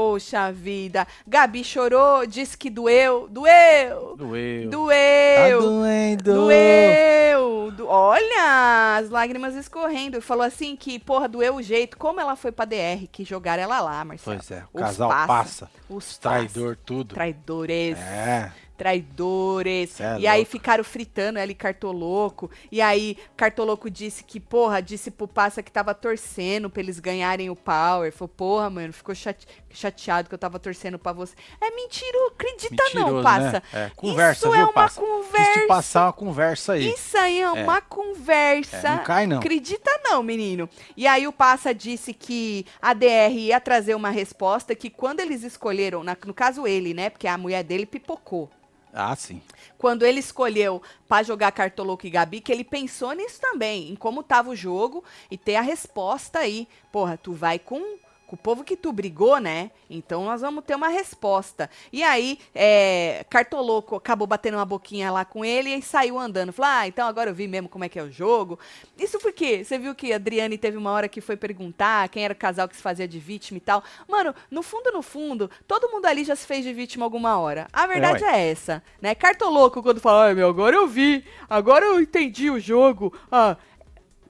[0.04, 1.06] Poxa vida.
[1.28, 3.28] Gabi chorou, disse que doeu.
[3.28, 4.16] Doeu.
[4.16, 4.64] Doeu.
[4.64, 5.62] Tá Doeu.
[5.62, 6.24] doendo.
[6.36, 7.72] Doeu!
[7.72, 10.22] Do- Olha, as lágrimas escorrendo.
[10.22, 11.98] Falou assim que, porra, doeu o jeito.
[11.98, 14.38] Como ela foi pra DR, que jogaram ela lá, Marcelo.
[14.38, 15.28] Pois é, o Os casal passa.
[15.28, 15.72] passa.
[15.90, 17.08] Os Traidor, tudo.
[17.10, 17.16] passa.
[17.16, 17.98] Traidores.
[18.00, 18.54] É.
[18.80, 20.00] Traidores.
[20.00, 20.52] É e aí louco.
[20.52, 22.50] ficaram fritando ela e Cartoloco.
[22.72, 27.50] E aí Cartoloco disse que, porra, disse pro Passa que tava torcendo pra eles ganharem
[27.50, 28.12] o Power.
[28.12, 31.36] Falou, porra, mano, ficou chate- chateado que eu tava torcendo pra você.
[31.62, 33.52] É mentira, acredita não, Mentiroso, Passa.
[33.52, 33.62] né?
[33.74, 35.00] É, conversa, Isso viu, é uma Passa?
[35.02, 35.60] Quis conversa.
[35.62, 36.90] te passar uma conversa aí.
[36.94, 38.78] Isso aí é uma conversa.
[38.88, 39.38] É, não cai, não.
[39.40, 40.70] Acredita não, menino.
[40.96, 45.44] E aí o Passa disse que a DR ia trazer uma resposta que quando eles
[45.44, 47.10] escolheram, na- no caso ele, né?
[47.10, 48.50] Porque a mulher dele pipocou.
[48.94, 49.42] Ah, sim.
[49.78, 54.24] Quando ele escolheu pra jogar Cartoloco e Gabi, que ele pensou nisso também, em como
[54.24, 56.68] tava o jogo e ter a resposta aí.
[56.92, 57.98] Porra, tu vai com,
[58.30, 59.72] com o povo que tu brigou, né?
[59.90, 61.68] Então nós vamos ter uma resposta.
[61.92, 66.54] E aí, é, Cartoloco acabou batendo uma boquinha lá com ele e saiu andando.
[66.54, 68.60] Falou, ah, então agora eu vi mesmo como é que é o jogo.
[68.96, 72.34] Isso porque você viu que a Adriane teve uma hora que foi perguntar quem era
[72.34, 73.84] o casal que se fazia de vítima e tal.
[74.08, 77.68] Mano, no fundo, no fundo, todo mundo ali já se fez de vítima alguma hora.
[77.74, 78.32] A verdade ué.
[78.32, 79.16] é essa, né?
[79.16, 83.12] Cartoloco, quando fala, ai meu, agora eu vi, agora eu entendi o jogo.
[83.32, 83.58] Ah,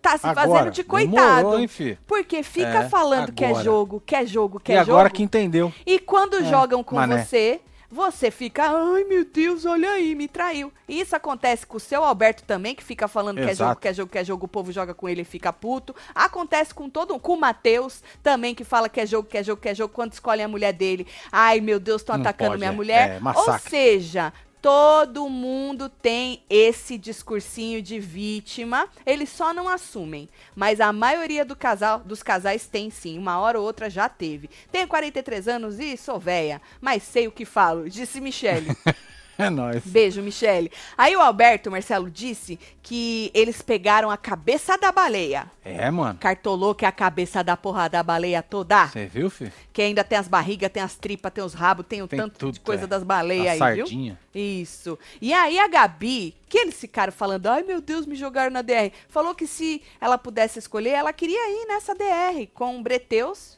[0.02, 1.60] tá se Agora, fazendo de demorou, coitado.
[1.60, 1.98] hein, fi?
[2.08, 3.64] Porque fica É, falando que é agora.
[3.64, 5.16] jogo, que é jogo, que e é agora jogo.
[5.16, 5.74] que entendeu.
[5.86, 7.24] E quando É, jogam com mané.
[7.24, 10.72] você, você fica, ai meu Deus, olha aí, me traiu.
[10.88, 13.82] E isso acontece com o seu Alberto também, que fica falando que é jogo, Exato.
[13.82, 15.96] que é jogo, que é jogo, o povo joga com ele e fica puto.
[16.14, 19.62] Acontece com todo com o Matheus também, que fala que é jogo, que é jogo,
[19.62, 21.08] que é jogo, quando escolhem a mulher dele.
[21.32, 22.76] Ai meu Deus, estão atacando pode, minha é.
[22.76, 23.20] mulher.
[23.24, 30.30] É, Ou seja, todo mundo tem esse discursinho de vítima, eles só não assumem.
[30.56, 34.50] Mas a maioria do casal, dos casais tem sim, uma hora ou outra já teve.
[34.72, 38.68] Tenho 43 anos e sou véia, mas sei o que falo, disse Michele.
[39.40, 39.82] É nóis.
[39.86, 40.70] Beijo, Michele.
[40.98, 45.50] Aí o Alberto, Marcelo, disse que eles pegaram a cabeça da baleia.
[45.64, 46.20] É, mano.
[46.20, 48.88] Cartolou que é a cabeça da porra da baleia toda.
[48.88, 49.54] Você viu, filho?
[49.72, 52.38] Que ainda tem as barrigas, tem as tripas, tem os rabos, tem o Tem tanto
[52.38, 52.88] tudo, de coisa é.
[52.88, 53.86] das baleias A aí, viu?
[53.88, 54.20] sardinha.
[54.36, 55.00] Isso.
[55.22, 58.92] E aí a Gabi, que eles ficaram falando, ai meu Deus, me jogaram na DR.
[59.08, 63.58] Falou que se ela pudesse escolher, ela queria ir nessa DR com o Breteus.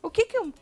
[0.00, 0.52] O que que eu...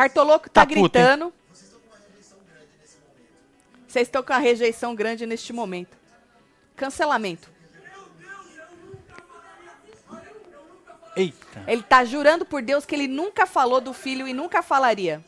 [0.00, 1.30] Cartoloco tá, Tá puto, gritando.
[3.86, 5.94] Vocês estão com a rejeição grande neste momento.
[6.74, 7.50] Cancelamento.
[11.14, 11.64] Eita.
[11.66, 15.22] Ele tá jurando por Deus que ele nunca falou do filho e nunca falaria.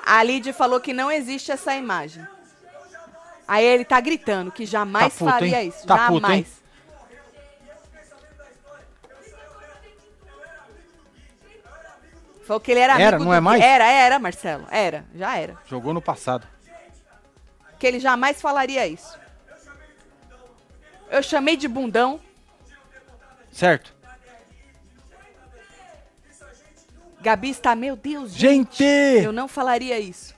[0.00, 2.26] A Lid falou que não existe essa imagem.
[3.46, 5.68] Aí ele tá gritando que jamais Tá puto, faria hein?
[5.68, 5.86] isso.
[5.86, 6.46] Tá puto, jamais.
[6.46, 6.57] hein?
[12.48, 13.62] Falou que ele era amigo Era, não é mais?
[13.62, 14.66] Era, era, Marcelo.
[14.70, 15.58] Era, já era.
[15.66, 16.48] Jogou no passado.
[17.78, 19.18] Que ele jamais falaria isso.
[21.10, 22.18] Eu chamei de bundão.
[23.52, 23.94] Certo?
[27.20, 28.82] Gabi está, meu Deus, gente.
[28.82, 29.24] Gente!
[29.26, 30.34] Eu não falaria isso.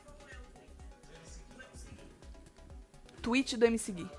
[3.22, 4.10] Tweet do MC Gui.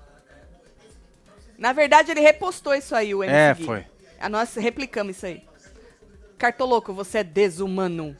[1.58, 3.64] Na verdade, ele repostou isso aí, o MC É, Gui.
[3.66, 3.86] foi.
[4.18, 5.51] A nós replicamos isso aí.
[6.46, 8.16] Cartoloco, você é desumano.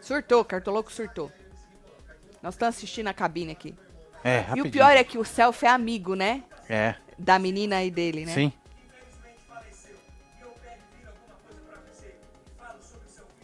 [0.00, 1.30] Surtou, Cartoloco surtou.
[2.42, 3.74] Nós estamos assistindo a cabine aqui.
[4.24, 4.66] É, E rapidinho.
[4.68, 6.44] o pior é que o Self é amigo, né?
[6.66, 8.32] É, Da menina e dele, né?
[8.32, 8.50] sim.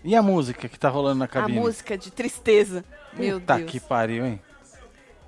[0.03, 1.59] E a música que tá rolando na A cabine?
[1.61, 2.83] música de tristeza.
[3.12, 3.70] Meu Puta Deus.
[3.70, 4.40] que pariu, hein?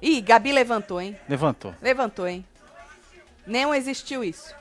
[0.01, 1.19] Ih, Gabi levantou, hein?
[1.29, 1.75] Levantou.
[1.83, 2.47] Levantou, hein?
[3.47, 4.55] Não existiu isso.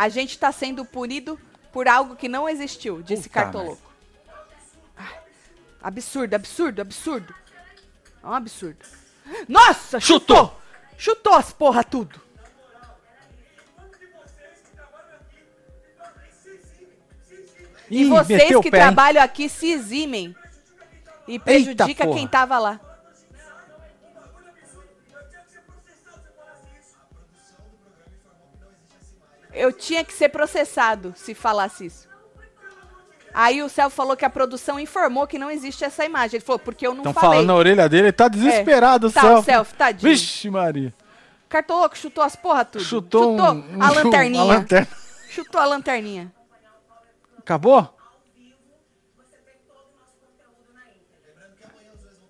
[0.00, 1.38] A gente tá sendo punido
[1.70, 3.92] por algo que não existiu, disse Puta Cartoloco.
[4.96, 5.14] Ai,
[5.82, 7.34] Absurdo, absurdo, absurdo.
[8.22, 8.78] É um absurdo.
[9.46, 10.58] Nossa, chutou!
[10.96, 12.18] Chutou as porra tudo.
[17.90, 20.34] E Ih, vocês meteu o que trabalham aqui se eximem.
[21.28, 22.16] e prejudica porra.
[22.16, 22.80] quem tava lá.
[29.52, 32.08] Eu tinha que ser processado se falasse isso.
[33.32, 36.36] Aí o Celso falou que a produção informou que não existe essa imagem.
[36.38, 37.30] Ele falou, porque eu não Estão falei.
[37.30, 39.44] falando na orelha dele, ele tá desesperado, o Tá, Celso.
[39.44, 40.10] Celso, tadinho.
[40.12, 40.92] Vixe, Maria.
[41.48, 42.84] Cartoloco chutou as porra tudo.
[42.84, 44.42] Chutou, um, a lanterninha.
[44.42, 44.88] A lanterna.
[45.28, 46.32] Chutou a lanterninha.
[47.38, 47.96] Acabou?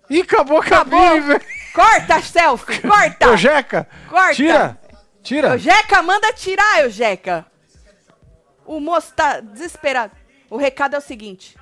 [0.09, 1.41] Ih, acabou, acabou, velho.
[1.73, 3.29] Corta, selfie, corta.
[3.31, 4.33] Ô, Jeca, Corta.
[4.35, 4.77] tira,
[5.23, 5.49] tira.
[5.49, 7.45] Eujeca, manda tirar, Eujeca.
[8.65, 10.15] O moço tá desesperado.
[10.49, 11.57] O recado é o seguinte: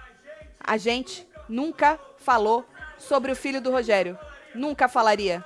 [0.60, 2.66] a gente nunca falou
[2.98, 4.18] sobre o filho do Rogério.
[4.54, 5.44] Nunca falaria.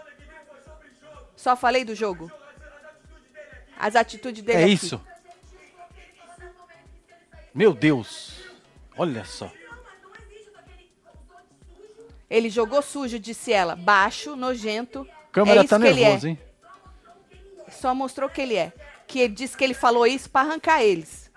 [1.36, 2.32] Só falei do jogo.
[3.78, 4.74] As atitudes dele É aqui.
[4.74, 5.02] isso.
[7.54, 8.44] Meu Deus.
[8.98, 9.52] Olha só.
[12.30, 13.76] Ele jogou sujo, disse ela.
[13.76, 15.08] Baixo, nojento.
[15.30, 16.32] A câmera é tá nervosa, é.
[16.32, 16.40] hein?
[17.84, 18.72] Só mostrou que ele é.
[19.06, 21.30] Que ele disse que ele falou isso pra arrancar eles.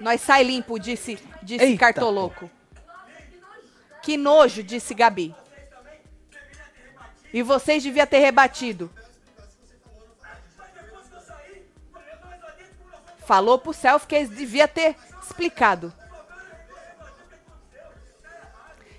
[0.00, 2.50] Nós sai limpo, disse, disse Eita, Cartoloco.
[4.02, 5.34] Que nojo, disse Gabi.
[7.30, 8.90] E vocês deviam ter rebatido.
[13.26, 15.92] Falou pro Self que eles deviam ter explicado.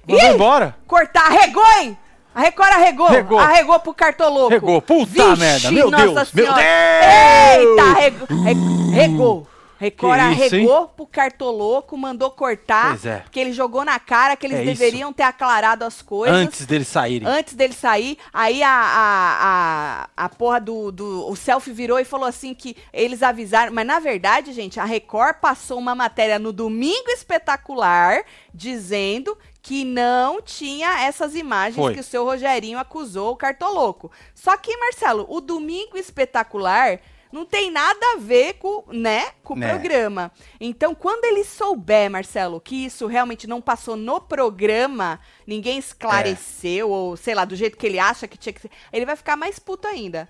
[0.08, 0.34] Mandou Ih!
[0.36, 0.78] embora.
[0.86, 1.98] Cortar, arregou, hein?
[2.36, 3.08] A Record arregou.
[3.08, 3.40] Regou.
[3.40, 4.50] Arregou pro cartoloco.
[4.50, 4.82] Regou.
[4.82, 6.62] Puta Vixe, merda, meu Deus, meu Senhora.
[6.62, 7.80] Deus.
[7.80, 8.28] Eita, regou.
[8.44, 9.48] re- regou.
[9.80, 12.98] Record isso, arregou pro cartoloco, mandou cortar.
[13.06, 13.18] É.
[13.18, 14.72] Porque ele jogou na cara que eles É isso.
[14.80, 16.34] deveriam ter aclarado as coisas.
[16.38, 17.28] Antes deles saírem.
[17.28, 21.28] Antes dele sair, aí a, a, a, a porra do, do.
[21.30, 23.74] O selfie virou e falou assim que eles avisaram.
[23.74, 30.42] Mas na verdade, gente, a Record passou uma matéria no Domingo Espetacular dizendo que não
[30.42, 31.94] tinha essas imagens Foi.
[31.94, 34.12] que o seu Rogerinho acusou o Cartoloco.
[34.36, 37.00] Só que, Marcelo, o Domingo Espetacular
[37.32, 39.70] não tem nada a ver com, né, com o Né.
[39.70, 40.34] programa.
[40.60, 47.16] Então, quando ele souber, Marcelo, que isso realmente não passou no programa, ninguém esclareceu, ou
[47.16, 49.60] sei lá, do jeito que ele acha que tinha que ser, ele vai ficar mais
[49.60, 50.28] puto ainda.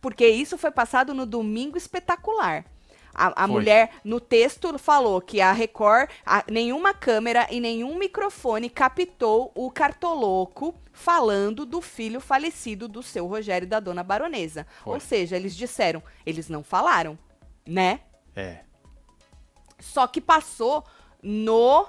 [0.00, 2.64] Porque isso foi passado no Domingo Espetacular.
[3.18, 8.68] A, a mulher, no texto, falou que a Record, a- nenhuma câmera e nenhum microfone
[8.68, 14.66] captou o cartoloco falando do filho falecido do seu Rogério e da dona baronesa.
[14.84, 14.92] Foi.
[14.94, 17.18] Ou seja, eles disseram, eles não falaram,
[17.66, 18.00] né?
[18.36, 18.60] É.
[19.80, 20.84] Só que passou
[21.22, 21.86] no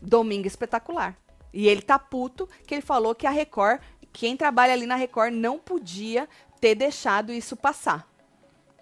[0.00, 1.14] Domingo Espetacular.
[1.52, 3.80] E ele tá puto que ele falou que a Record,
[4.12, 6.26] quem trabalha ali na Record, não podia
[6.60, 8.06] ter deixado isso passar.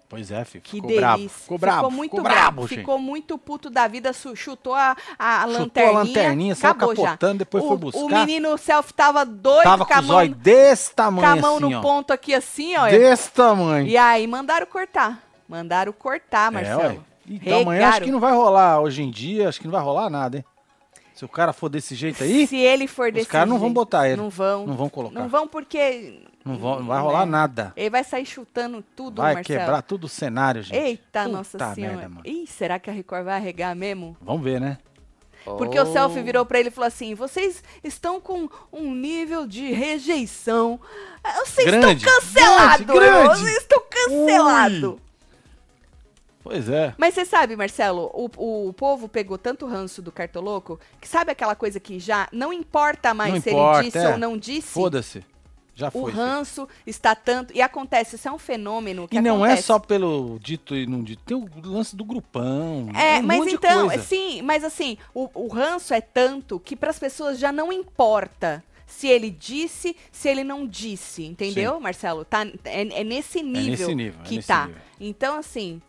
[0.09, 0.61] Pois é, filho.
[0.61, 1.01] Que ficou delícia.
[1.01, 1.29] bravo.
[1.29, 1.91] Ficou bravo.
[1.91, 2.39] muito ficou bravo.
[2.39, 2.79] bravo, gente.
[2.79, 5.93] Ficou muito puto da vida, chutou a, a, a Chutou a lanterninha.
[5.99, 7.03] lanterninha, saiu acabou já.
[7.03, 7.99] capotando, depois o, foi buscar.
[7.99, 11.41] O menino self tava doido Tava com com a os olhos desse com a tamanho
[11.41, 11.81] mão assim, no ó.
[11.81, 12.87] ponto aqui assim, ó.
[12.87, 13.85] Desse tamanho.
[13.85, 15.21] E aí mandaram cortar.
[15.47, 16.81] Mandaram cortar, Marcelo.
[16.81, 16.99] É, ué.
[17.29, 20.09] Então amanhã acho que não vai rolar hoje em dia, acho que não vai rolar
[20.09, 20.45] nada, hein?
[21.13, 23.67] Se o cara for desse jeito aí, Se ele for desse os caras não vão
[23.69, 24.15] jeito, botar ele.
[24.15, 24.67] Não vão.
[24.67, 25.19] Não vão colocar.
[25.19, 26.21] Não vão porque...
[26.47, 27.31] Não, vão- não vai rolar né?
[27.31, 27.73] nada.
[27.75, 29.59] Ele vai sair chutando tudo, Vai Marcelo.
[29.59, 30.77] quebrar tudo o cenário, gente.
[30.77, 32.09] Eita, Puta nossa merda, senhora.
[32.09, 32.21] mano.
[32.25, 34.15] Ih, será que a Record vai arregar mesmo?
[34.21, 34.77] Vamos ver, né?
[35.45, 39.71] Porque o Selfie virou pra ele e falou assim: vocês estão com um nível de
[39.71, 40.77] rejeição.
[41.23, 42.85] Ah, Vocês Grande, estão cancelados!
[42.85, 43.39] grande, grande.
[43.39, 44.95] Vocês estão cancelados!
[46.43, 46.93] Pois é.
[46.97, 51.55] Mas você sabe, Marcelo, o, o povo pegou tanto ranço do Cartoloco que sabe aquela
[51.55, 54.09] coisa que já não importa mais Não se importa, ele disse é.
[54.09, 54.67] ou não disse?
[54.67, 55.25] Foda-se.
[55.79, 56.11] Já O foi.
[56.11, 56.23] filho.
[56.23, 57.55] ranço está tanto.
[57.55, 59.67] E acontece, isso é um fenômeno que E não é acontece.
[59.67, 61.21] só pelo dito e não dito.
[61.23, 62.89] Tem o lance do grupão.
[62.95, 66.97] É, um mas então, sim, mas assim, o, o ranço é tanto que para as
[66.97, 72.25] pessoas já não importa se ele disse, se ele não disse, entendeu, Marcelo?
[72.25, 74.65] Tá, é, é nesse nível, nesse nível, é que nesse tá.
[74.65, 74.81] nível.
[74.99, 75.79] Então, assim,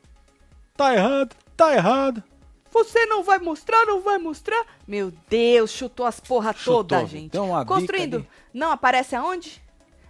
[0.77, 2.23] Tá errado, tá errado.
[2.71, 4.65] você não vai mostrar, não vai mostrar?
[4.87, 7.33] Meu Deus, chutou as porra Chutou, toda, gente.
[7.33, 8.27] deu uma bica Construindo.
[8.53, 9.63] Não aparece aonde?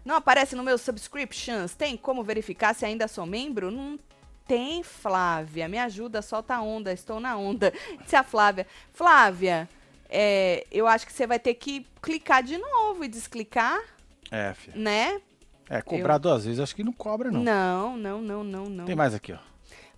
[0.09, 1.75] Não aparece no meu subscriptions?
[1.75, 3.71] Tem como verificar se ainda sou membro?
[3.71, 3.99] Não
[4.47, 5.69] tem, Flávia.
[5.69, 6.91] Me ajuda, solta a onda.
[6.95, 7.75] Estou na onda.
[8.03, 8.67] Disse a Flávia.
[8.95, 9.69] Flávia,
[10.09, 13.79] é, eu acho que você vai ter que clicar de novo e desclicar,
[14.31, 14.79] É, filho.
[14.81, 15.21] né?
[15.69, 17.43] É, cobrar duas vezes, acho que não cobra, não.
[17.43, 18.85] Não, não, não, não, não.
[18.87, 19.39] Tem mais aqui, ó.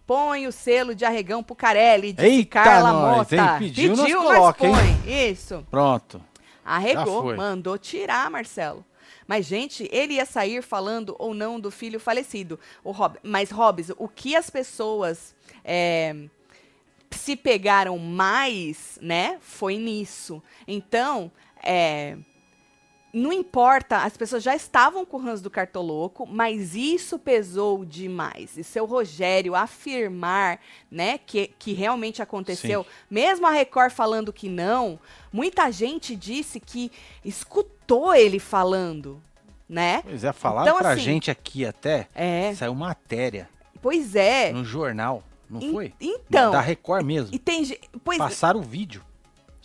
[0.05, 3.37] Põe o selo de arregão pro Carelli, disse Eita, Carla nós, Mota.
[3.37, 3.59] hein?
[3.61, 4.75] Pediu, nós mas coloca, hein?
[5.05, 5.31] põe.
[5.31, 5.65] Isso.
[5.71, 6.21] Pronto.
[6.65, 8.85] Arregou, mandou tirar, Marcelo.
[9.31, 12.59] Mas, gente, ele ia sair falando ou não do filho falecido.
[12.83, 13.17] O Rob...
[13.23, 16.17] Mas, Hobbs, o que as pessoas é,
[17.13, 20.43] se pegaram mais, né, foi nisso.
[20.67, 21.31] Então,
[21.63, 22.17] é,
[23.13, 28.59] não importa, as pessoas já estavam com o Hans do Cartoloco, mas isso pesou demais.
[28.59, 30.59] E seu Rogério afirmar,
[30.91, 32.89] né, que, que realmente aconteceu, Sim.
[33.09, 34.99] mesmo a Record falando que não,
[35.33, 36.91] muita gente disse que
[37.25, 37.80] escutou
[38.15, 39.23] ele falando,
[39.69, 40.03] né?
[40.03, 43.49] Pois é, falar então, pra assim, gente aqui até, é, saiu matéria.
[43.83, 44.53] Pois é.
[44.53, 45.95] No jornal, não In, foi?
[46.01, 46.53] Então.
[46.53, 47.35] Da Record mesmo.
[47.35, 47.65] E tem,
[48.05, 49.03] pois, Passaram o vídeo.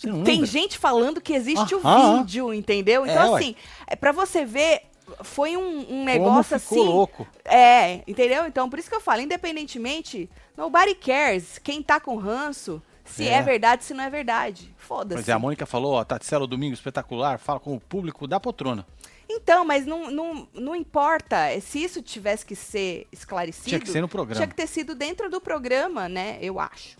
[0.01, 0.45] Tem lembra?
[0.45, 3.05] gente falando que existe o vídeo, entendeu?
[3.05, 3.55] Então, é, assim,
[3.87, 4.81] é, para você ver,
[5.23, 6.75] foi um, um negócio assim.
[6.75, 7.27] louco.
[7.45, 8.45] É, entendeu?
[8.45, 12.81] Então, por isso que eu falo, independentemente, nobody cares quem tá com ranço.
[13.05, 13.33] Se é.
[13.33, 14.73] é verdade, se não é verdade.
[14.77, 15.15] Foda-se.
[15.15, 18.85] Mas é, a Mônica falou, ó, Taticelo Domingo espetacular, fala com o público da poltrona.
[19.29, 21.59] Então, mas não, não, não importa.
[21.61, 23.67] Se isso tivesse que ser esclarecido.
[23.67, 24.35] Tinha que ser no programa.
[24.35, 26.37] Tinha que ter sido dentro do programa, né?
[26.41, 26.97] Eu acho.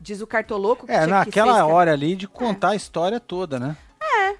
[0.00, 2.72] Diz o cartoloco que É, naquela hora ali de contar é.
[2.72, 3.76] a história toda, né?
[4.00, 4.36] É.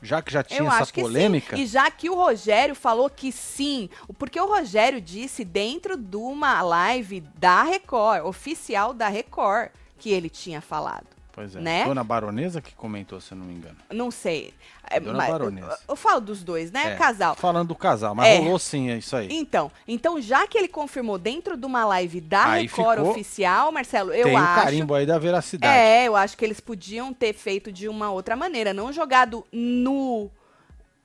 [0.00, 1.56] Já que já tinha Eu essa polêmica.
[1.56, 6.62] E já que o Rogério falou que sim, porque o Rogério disse dentro de uma
[6.62, 11.06] live da Record, oficial da Record, que ele tinha falado.
[11.38, 11.60] Pois é.
[11.60, 11.84] Né?
[11.84, 13.76] Dona Baronesa que comentou, se eu não me engano.
[13.92, 14.52] Não sei.
[14.90, 15.78] É, Dona mas, Baronesa.
[15.86, 16.94] Eu, eu, falo dos dois, né?
[16.94, 17.36] É, casal.
[17.36, 18.38] Falando do casal, mas é.
[18.38, 19.28] rolou sim é isso aí.
[19.30, 23.70] Então, então, já que ele confirmou dentro de uma live da aí Record ficou, oficial,
[23.70, 24.54] Marcelo, eu tem acho.
[24.54, 25.72] Tem carimbo aí da veracidade.
[25.72, 30.28] É, eu acho que eles podiam ter feito de uma outra maneira, não jogado no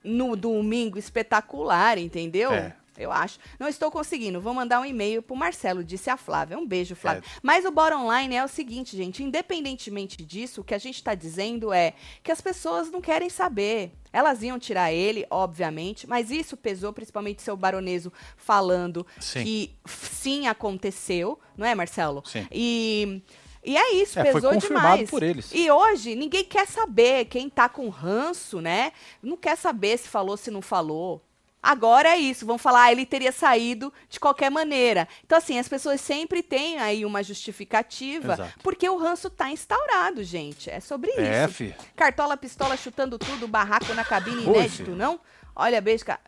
[0.03, 2.51] no domingo espetacular, entendeu?
[2.51, 3.39] É eu acho.
[3.59, 4.39] Não estou conseguindo.
[4.39, 6.57] Vou mandar um e-mail pro Marcelo, disse a Flávia.
[6.57, 7.23] Um beijo, Flávia.
[7.25, 7.39] É.
[7.41, 9.23] Mas o bottom line é o seguinte, gente.
[9.23, 13.91] Independentemente disso, o que a gente está dizendo é que as pessoas não querem saber.
[14.11, 19.43] Elas iam tirar ele, obviamente, mas isso pesou, principalmente seu baroneso falando sim.
[19.43, 22.21] que sim aconteceu, não é, Marcelo?
[22.25, 22.47] Sim.
[22.51, 23.21] E.
[23.65, 25.09] E é isso, é, pesou demais.
[25.09, 25.49] por eles.
[25.53, 28.91] E hoje, ninguém quer saber quem tá com ranço, né?
[29.21, 31.23] Não quer saber se falou, se não falou.
[31.63, 35.07] Agora é isso, vão falar, ah, ele teria saído de qualquer maneira.
[35.25, 38.59] Então, assim, as pessoas sempre têm aí uma justificativa, Exato.
[38.61, 40.69] porque o ranço tá instaurado, gente.
[40.69, 41.53] É sobre é, isso.
[41.53, 41.75] Fi.
[41.95, 45.21] Cartola, pistola, chutando tudo, barraco na cabine, inédito, não?
[45.55, 46.19] Olha, beijo, cara.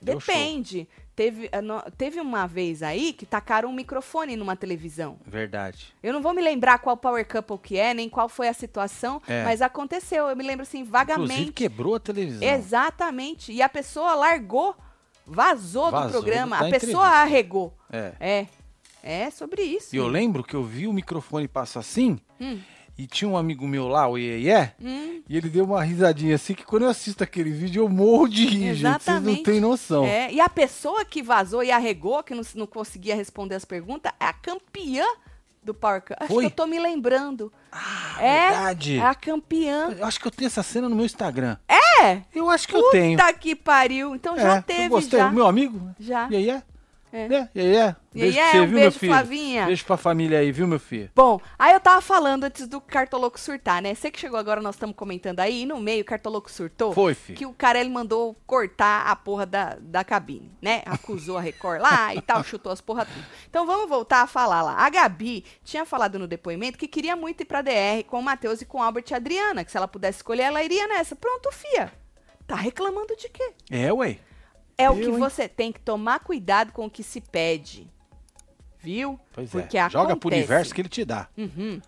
[0.00, 0.88] Depende.
[1.14, 1.60] Teve, eh,
[1.98, 5.18] teve uma vez aí que tacaram um microfone numa televisão.
[5.26, 5.92] Verdade.
[6.02, 9.20] Eu não vou me lembrar qual Power Couple que é, nem qual foi a situação,
[9.28, 9.44] é.
[9.44, 10.28] mas aconteceu.
[10.28, 11.32] Eu me lembro assim, vagamente.
[11.32, 12.48] Inclusive quebrou a televisão.
[12.48, 13.52] Exatamente.
[13.52, 14.74] E a pessoa largou,
[15.26, 16.58] vazou, vazou do programa.
[16.58, 17.76] A pessoa arregou.
[17.92, 18.12] É.
[18.18, 18.46] É.
[19.02, 19.94] É sobre isso.
[19.94, 22.18] E eu lembro que eu vi o microfone passar assim.
[22.40, 22.60] Hum.
[23.00, 25.22] E tinha um amigo meu lá, o Iê, hum.
[25.26, 28.44] e ele deu uma risadinha assim, que quando eu assisto aquele vídeo eu morro de
[28.44, 28.76] rir, Exatamente.
[28.76, 29.24] gente.
[29.24, 30.04] Vocês não têm noção.
[30.04, 34.12] É, e a pessoa que vazou e arregou, que não, não conseguia responder as perguntas,
[34.20, 35.06] é a campeã
[35.62, 36.18] do Power Cup.
[36.20, 37.50] Acho que eu tô me lembrando.
[37.72, 38.98] Ah, é, verdade.
[38.98, 39.96] É a campeã.
[39.98, 41.56] Eu acho que eu tenho essa cena no meu Instagram.
[41.66, 42.20] É?
[42.34, 43.18] Eu acho que Puta eu tenho.
[43.18, 44.14] Puta que pariu.
[44.14, 45.20] Então é, já teve, eu gostei.
[45.20, 45.30] já.
[45.30, 45.90] Meu amigo?
[45.98, 46.28] Já.
[46.30, 46.62] E aí é?
[47.12, 47.24] É.
[47.34, 47.96] É, aí, é.
[48.12, 49.12] Beijo e aí, você, um viu, beijo, meu filho?
[49.12, 49.66] Flavinha.
[49.66, 51.10] Beijo pra família aí, viu, meu filho?
[51.14, 53.94] Bom, aí eu tava falando antes do Cartoloco surtar, né?
[53.94, 56.92] Você que chegou agora, nós estamos comentando aí, e no meio o Cartoloco surtou.
[56.92, 57.38] Foi, filho.
[57.38, 60.82] Que o cara, ele mandou cortar a porra da, da cabine, né?
[60.86, 63.24] Acusou a Record lá e tal, chutou as porra tudo.
[63.48, 64.74] Então vamos voltar a falar lá.
[64.74, 68.60] A Gabi tinha falado no depoimento que queria muito ir pra DR com o Matheus
[68.60, 71.14] e com o Albert e a Adriana, que se ela pudesse escolher, ela iria nessa.
[71.14, 71.92] Pronto, fia.
[72.46, 73.52] Tá reclamando de quê?
[73.70, 74.18] É, ué.
[74.80, 75.18] É o que hein?
[75.18, 77.88] você tem que tomar cuidado com o que se pede.
[78.78, 79.20] Viu?
[79.32, 79.90] Pois Porque é.
[79.90, 81.28] Joga pro universo que ele te dá.
[81.36, 81.80] Uhum.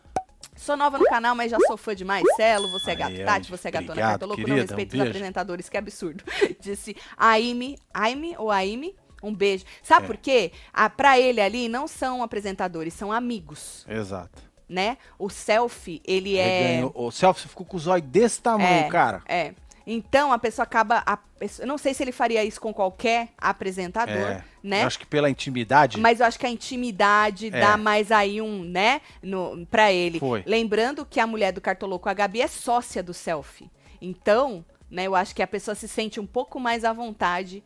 [0.56, 2.70] Sou nova no canal, mas já sou fã de Marcelo.
[2.70, 4.46] Você é gato Tati, você é gatona cartoloco.
[4.46, 6.24] Não respeito um os apresentadores, que absurdo.
[6.60, 9.64] Disse Aime, Aime ou Aime, um beijo.
[9.82, 10.06] Sabe é.
[10.06, 10.52] por quê?
[10.72, 13.86] Ah, pra ele ali não são apresentadores, são amigos.
[13.88, 14.42] Exato.
[14.68, 14.98] Né?
[15.18, 16.74] O selfie, ele, ele é.
[16.74, 16.92] Ganhou.
[16.94, 19.22] O selfie ficou com os olhos desse tamanho, é, cara.
[19.26, 19.54] É.
[19.86, 21.02] Então a pessoa acaba.
[21.06, 21.18] A
[21.58, 24.82] eu não sei se ele faria isso com qualquer apresentador, é, né?
[24.82, 25.98] Eu acho que pela intimidade.
[25.98, 27.50] Mas eu acho que a intimidade é.
[27.50, 30.20] dá mais aí um, né, no, pra ele.
[30.20, 30.44] Foi.
[30.46, 33.68] Lembrando que a mulher do Cartoloco, a Gabi, é sócia do selfie.
[34.00, 37.62] Então, né, eu acho que a pessoa se sente um pouco mais à vontade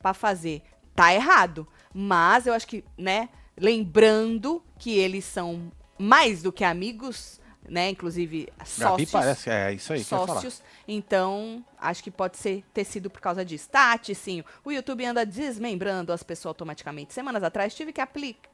[0.00, 0.62] para fazer.
[0.94, 1.68] Tá errado.
[1.92, 3.28] Mas eu acho que, né,
[3.58, 7.37] lembrando que eles são mais do que amigos,
[7.68, 7.90] né?
[7.90, 8.78] Inclusive sócios.
[8.78, 10.62] Gabi parece, é isso aí sócios.
[10.86, 13.68] Então, acho que pode ser ter sido por causa disso.
[13.70, 14.42] Tati, sim.
[14.64, 17.12] O YouTube anda desmembrando as pessoas automaticamente.
[17.12, 18.02] Semanas atrás tive que,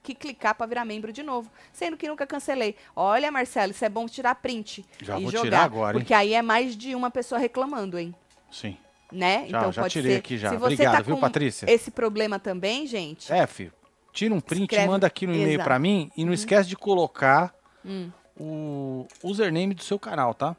[0.03, 2.77] que clicar para virar membro de novo, sendo que nunca cancelei.
[2.94, 6.03] Olha, Marcelo, isso é bom tirar print já e vou jogar, tirar agora, hein?
[6.03, 8.14] porque aí é mais de uma pessoa reclamando, hein?
[8.50, 8.77] Sim.
[9.12, 9.46] Né?
[9.48, 10.18] Já, então já pode tirei ser.
[10.18, 10.50] aqui já.
[10.50, 11.70] Se você Obrigado, tá viu, Patrícia?
[11.70, 13.33] Esse problema também, gente.
[13.33, 13.72] É, filho.
[14.12, 14.87] Tira um print, Escreve.
[14.87, 16.35] manda aqui no e-mail para mim e não uhum.
[16.35, 17.53] esquece de colocar
[17.85, 18.11] hum.
[18.38, 20.56] O username do seu canal, tá?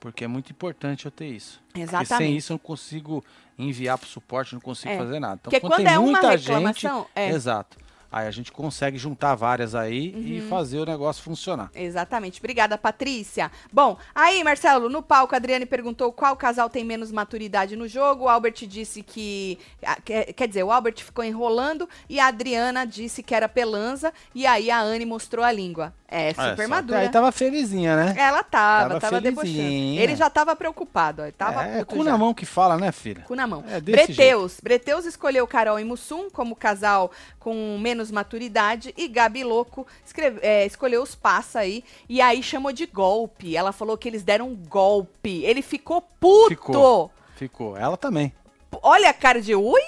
[0.00, 1.60] Porque é muito importante eu ter isso.
[1.74, 2.08] Exatamente.
[2.08, 3.24] Porque sem isso eu não consigo
[3.58, 4.98] enviar para o suporte, não consigo É.
[4.98, 5.34] fazer nada.
[5.40, 7.28] Então, Porque quando, quando tem é uma muita gente, reclamação, é.
[7.30, 7.78] exato.
[8.10, 10.20] Aí a gente consegue juntar várias aí Uhum.
[10.22, 11.70] e fazer o negócio funcionar.
[11.74, 12.40] Exatamente.
[12.40, 13.50] Obrigada, Patrícia.
[13.72, 18.24] Bom, aí, Marcelo, no palco, a Adriane perguntou qual casal tem menos maturidade no jogo.
[18.24, 19.58] O Albert disse que.
[19.82, 24.12] ah, Quer, quer dizer, o Albert ficou enrolando e a Adriana disse que era pelanza.
[24.34, 25.94] E aí a Anne mostrou a língua.
[26.14, 26.98] É, Olha super madura.
[26.98, 28.14] Aí tava felizinha, né?
[28.18, 29.58] Ela tava, Tava tava, debochando.
[29.58, 31.30] Ele já tava preocupado, ó.
[31.32, 32.10] Tava é, cu já.
[32.10, 33.22] na mão que fala, né, filha?
[33.22, 33.64] Cu na mão.
[33.66, 34.60] É desse Breteus.
[34.62, 38.92] Breteus escolheu Carol e Mussum como casal com menos maturidade.
[38.94, 41.82] E Gabi Louco escreve- é, escolheu os passa aí.
[42.06, 43.56] E aí chamou de golpe.
[43.56, 45.42] Ela falou que eles deram um golpe.
[45.44, 46.48] Ele ficou puto.
[46.50, 47.10] Ficou.
[47.36, 47.74] Ficou.
[47.74, 48.34] Ela também.
[48.82, 49.80] Olha a cara de ui.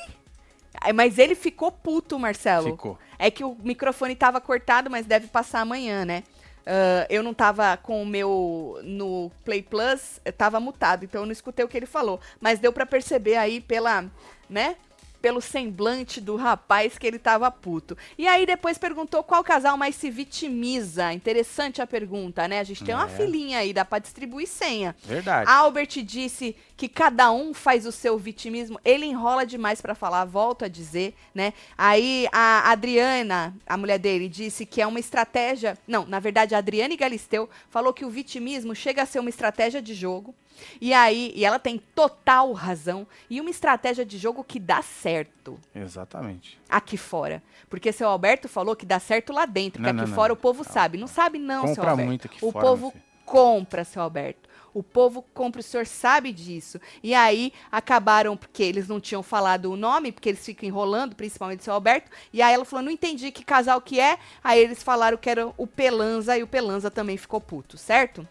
[0.94, 2.70] Mas ele ficou puto, Marcelo.
[2.70, 2.98] Ficou.
[3.26, 6.22] É que o microfone tava cortado, mas deve passar amanhã, né?
[6.66, 11.26] Ah, eu não tava com o meu no Play Plus, eu tava mutado, então eu
[11.26, 12.20] não escutei o que ele falou.
[12.40, 14.04] Mas deu pra perceber aí pela,
[14.48, 14.76] né?
[15.22, 17.96] Pelo semblante do rapaz que ele tava puto.
[18.18, 21.14] E aí depois perguntou qual casal mais se vitimiza.
[21.14, 22.60] Interessante a pergunta, né?
[22.60, 23.08] A gente tem uma É.
[23.08, 24.94] filinha aí, dá pra distribuir senha.
[25.02, 25.50] Verdade.
[25.50, 28.80] Albert disse que cada um faz o seu vitimismo.
[28.84, 31.52] Ele enrola demais pra falar, volto a dizer, né?
[31.78, 35.78] Aí a Adriana, a mulher dele, disse que é uma estratégia.
[35.86, 39.80] Não, na verdade, a Adriane Galisteu falou que o vitimismo chega a ser uma estratégia
[39.80, 40.34] de jogo.
[40.80, 43.06] E aí, e ela tem total razão.
[43.28, 46.58] E uma estratégia de jogo que dá certo Exatamente.
[46.68, 47.42] aqui fora.
[47.68, 50.36] Porque seu Alberto falou que dá certo lá dentro, que Não, aqui não, fora o
[50.36, 50.96] povo sabe.
[50.96, 52.08] Não sabe, não, seu Compra Alberto.
[52.08, 54.43] muito aqui o fora, povo compra, seu Alberto.
[54.74, 56.80] O povo compra, o senhor sabe disso.
[57.02, 61.60] E aí acabaram, porque eles não tinham falado o nome, porque eles ficam enrolando, principalmente
[61.60, 62.10] o seu Alberto.
[62.32, 64.18] E aí ela falou: não entendi que casal que é.
[64.42, 68.26] Aí eles falaram que era o Pelanza e o Pelanza também ficou puto, certo?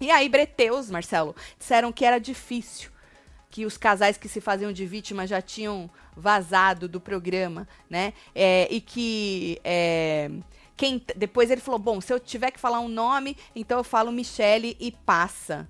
[0.00, 2.90] E aí, Breteus, Marcelo, disseram que era difícil
[3.50, 8.12] que os casais que se faziam de vítima já tinham vazado do programa, né?
[8.34, 10.28] É, e que é,
[10.76, 14.10] quem depois ele falou, bom, se eu tiver que falar um nome, então eu falo
[14.10, 15.68] Michele e passa.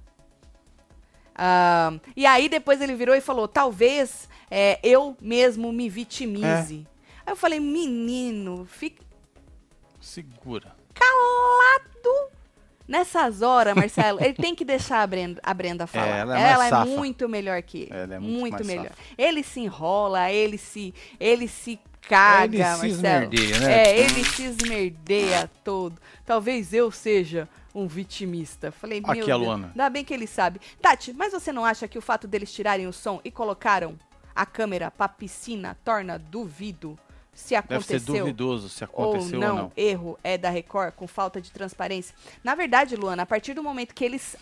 [2.16, 6.87] E aí depois ele virou e falou, talvez é, eu mesmo me vitimize.
[7.27, 9.03] Aí eu falei, menino, fica
[10.01, 10.75] Segura.
[10.94, 12.31] calado.
[12.87, 16.07] Nessas horas, Marcelo, ele tem que deixar a Brenda, a Brenda falar.
[16.18, 16.85] ela é mais safa.
[16.85, 17.90] muito melhor que ele.
[17.94, 18.88] Ela é muito mais melhor.
[18.88, 18.99] safa.
[19.16, 23.25] Ele se enrola, ele se, ele se caga, Ele se Marcelo.
[23.25, 23.75] esmerdeia, né?
[23.88, 25.99] É, ele se esmerdeia todo.
[26.27, 28.70] Talvez eu seja um vitimista.
[28.70, 29.66] Falei, meu Aqui a Deus, Luana.
[29.68, 30.60] ainda bem que ele sabe.
[30.80, 33.98] Tati, mas você não acha que o fato deles tirarem o som e colocaram
[34.34, 36.98] a câmera pra piscina torna duvido
[37.32, 38.00] se Deve aconteceu?
[38.14, 39.72] ser duvidoso se aconteceu ou ou não, não.
[39.76, 42.14] erro é da Record com falta de transparência.
[42.44, 44.37] Na verdade, Luana, a partir do momento que eles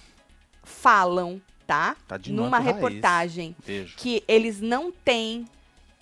[0.62, 1.96] falam, tá?
[2.06, 3.56] Tá de Numa reportagem
[3.96, 5.46] que eles não têm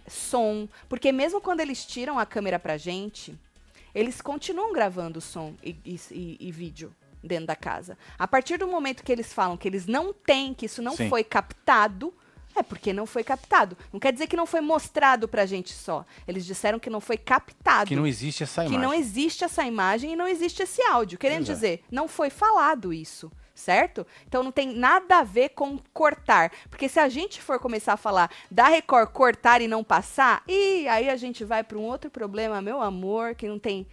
[0.06, 3.38] som, porque mesmo quando eles tiram a câmera pra gente,
[3.94, 7.96] eles continuam gravando som e, e- e- e vídeo dentro da casa.
[8.18, 11.08] A partir do momento que eles falam que eles não têm, que isso não Sim.
[11.08, 12.12] foi captado,
[12.56, 13.76] é porque não foi captado.
[13.92, 16.04] Não quer dizer que não foi mostrado pra gente só.
[16.26, 18.80] Eles disseram que não foi captado Que não existe essa que imagem.
[18.88, 21.18] não existe essa imagem e não existe esse áudio.
[21.18, 21.52] Querendo Pois é.
[21.54, 24.04] dizer, não foi falado isso, certo?
[24.26, 26.50] Então não tem nada a ver com cortar.
[26.68, 30.88] Porque se a gente for começar a falar da Record cortar e não passar, e
[30.88, 33.86] aí a gente vai para um outro problema, meu amor, que não tem.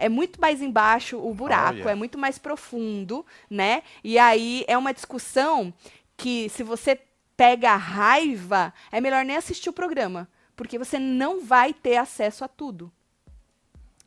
[0.00, 1.90] É muito mais embaixo o buraco, Olha.
[1.90, 3.82] é muito mais profundo, né?
[4.02, 5.72] E aí é uma discussão
[6.16, 6.98] que se você
[7.36, 12.48] pega raiva, é melhor nem assistir o programa, porque você não vai ter acesso a
[12.48, 12.92] tudo.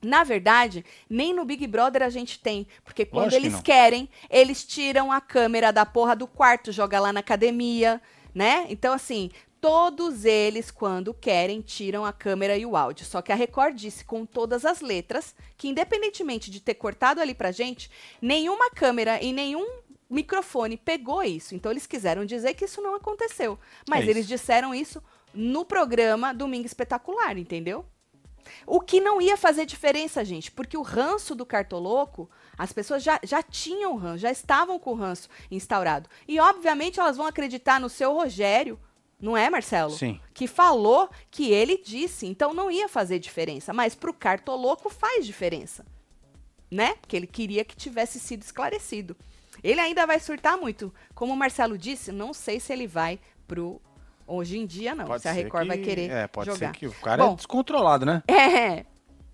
[0.02, 3.62] Na verdade, nem no Big Brother a gente tem, porque quando Lógico que eles não.
[3.62, 8.02] querem, eles tiram a câmera da porra do quarto, joga lá na academia,
[8.36, 8.66] né?
[8.70, 9.32] Então assim,
[9.64, 13.06] todos eles quando querem tiram a câmera e o áudio.
[13.06, 17.34] Só que a Record disse com todas as letras que independentemente de ter cortado ali
[17.34, 17.90] pra gente,
[18.22, 19.66] nenhuma câmera e nenhum
[20.10, 21.56] microfone pegou isso.
[21.56, 24.36] Então eles quiseram dizer que isso não aconteceu, mas É eles isso.
[24.36, 25.02] disseram isso
[25.34, 27.86] no programa Domingo Espetacular, entendeu?
[28.68, 33.18] O que não ia fazer diferença, gente, porque o ranço do cartoloco, as pessoas já,
[33.24, 36.10] já tinham ranço, já estavam com o ranço instaurado.
[36.28, 38.78] E, obviamente, elas vão acreditar no seu Rogério,
[39.24, 39.92] não é, Marcelo?
[39.92, 40.20] Sim.
[40.34, 43.72] Que falou que ele disse, então não ia fazer diferença.
[43.74, 45.86] Mas pro cartoloco faz diferença,
[46.70, 46.96] né?
[47.02, 49.16] Porque ele queria que tivesse sido esclarecido.
[49.64, 50.94] Ele ainda vai surtar muito.
[51.16, 53.82] Como o Marcelo disse, não sei se ele vai pro.
[54.26, 55.06] Hoje em dia, não.
[55.06, 56.68] Pode se a Record que- vai querer É, pode jogar.
[56.74, 57.34] ser que o cara Bom.
[57.34, 58.24] é descontrolado, né?
[58.30, 58.86] É.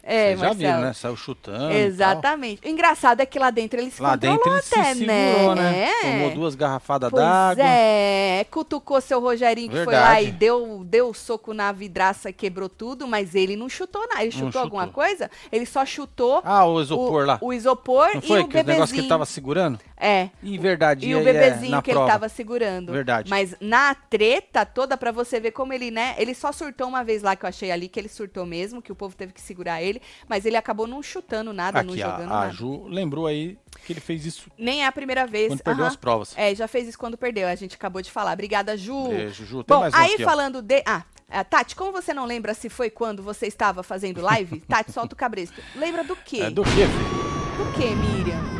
[0.01, 0.93] É, Vocês já viram, né?
[0.93, 1.71] Saiu chutando.
[1.71, 2.65] Exatamente.
[2.65, 5.71] O engraçado é que lá dentro ele se lá dentro ele até, se segurou, né?
[5.71, 5.91] né?
[6.01, 7.63] Tomou duas garrafadas d'água.
[7.63, 9.85] É, cutucou seu Rogerinho Verdade.
[9.85, 13.67] que foi lá e deu, deu soco na vidraça e quebrou tudo, mas ele não
[13.67, 14.21] chutou nada.
[14.21, 15.29] Ele chutou, chutou, alguma coisa?
[15.51, 16.41] Ele só chutou.
[16.45, 17.37] Ah, o isopor o, lá.
[17.41, 18.63] O isopor não foi e o que bebezinho.
[18.63, 19.79] O negócio que ele tava segurando?
[19.99, 20.29] É.
[20.41, 21.05] E verdade.
[21.05, 22.05] E, e o bebezinho é, que prova.
[22.05, 22.93] ele tava segurando.
[22.93, 23.29] Verdade.
[23.29, 26.15] Mas na treta toda, pra você ver como ele, né?
[26.17, 28.91] Ele só surtou uma vez lá que eu achei ali, que ele surtou mesmo, que
[28.91, 32.31] o povo teve que segurar ele, mas ele acabou não chutando nada, Aqui, não jogando
[32.31, 32.53] a, a nada.
[32.53, 34.49] Ju lembrou aí que ele fez isso.
[34.57, 35.49] Nem é a primeira vez.
[35.49, 36.33] Quando perdeu as provas.
[36.37, 37.47] É, já fez isso quando perdeu.
[37.47, 38.31] A gente acabou de falar.
[38.31, 39.09] Obrigada, Ju.
[39.09, 39.63] Beijo, Ju.
[39.63, 40.81] Tem Bom, mais um aí aqui, falando de.
[40.85, 44.61] Ah, é, Tati, como você não lembra se foi quando você estava fazendo live?
[44.67, 45.61] Tati, solta o cabresto.
[45.75, 46.41] Lembra do quê?
[46.43, 47.65] É do quê, filho?
[47.65, 48.58] Do quê, Miriam?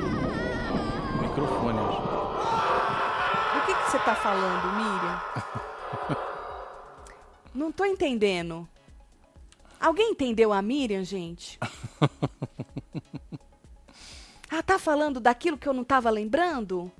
[1.39, 1.79] Microfone.
[3.53, 5.21] Do que, que você tá falando, Miriam?
[7.55, 8.67] não tô entendendo.
[9.79, 11.57] Alguém entendeu a Miriam, gente?
[14.51, 16.91] Ela tá falando daquilo que eu não tava lembrando?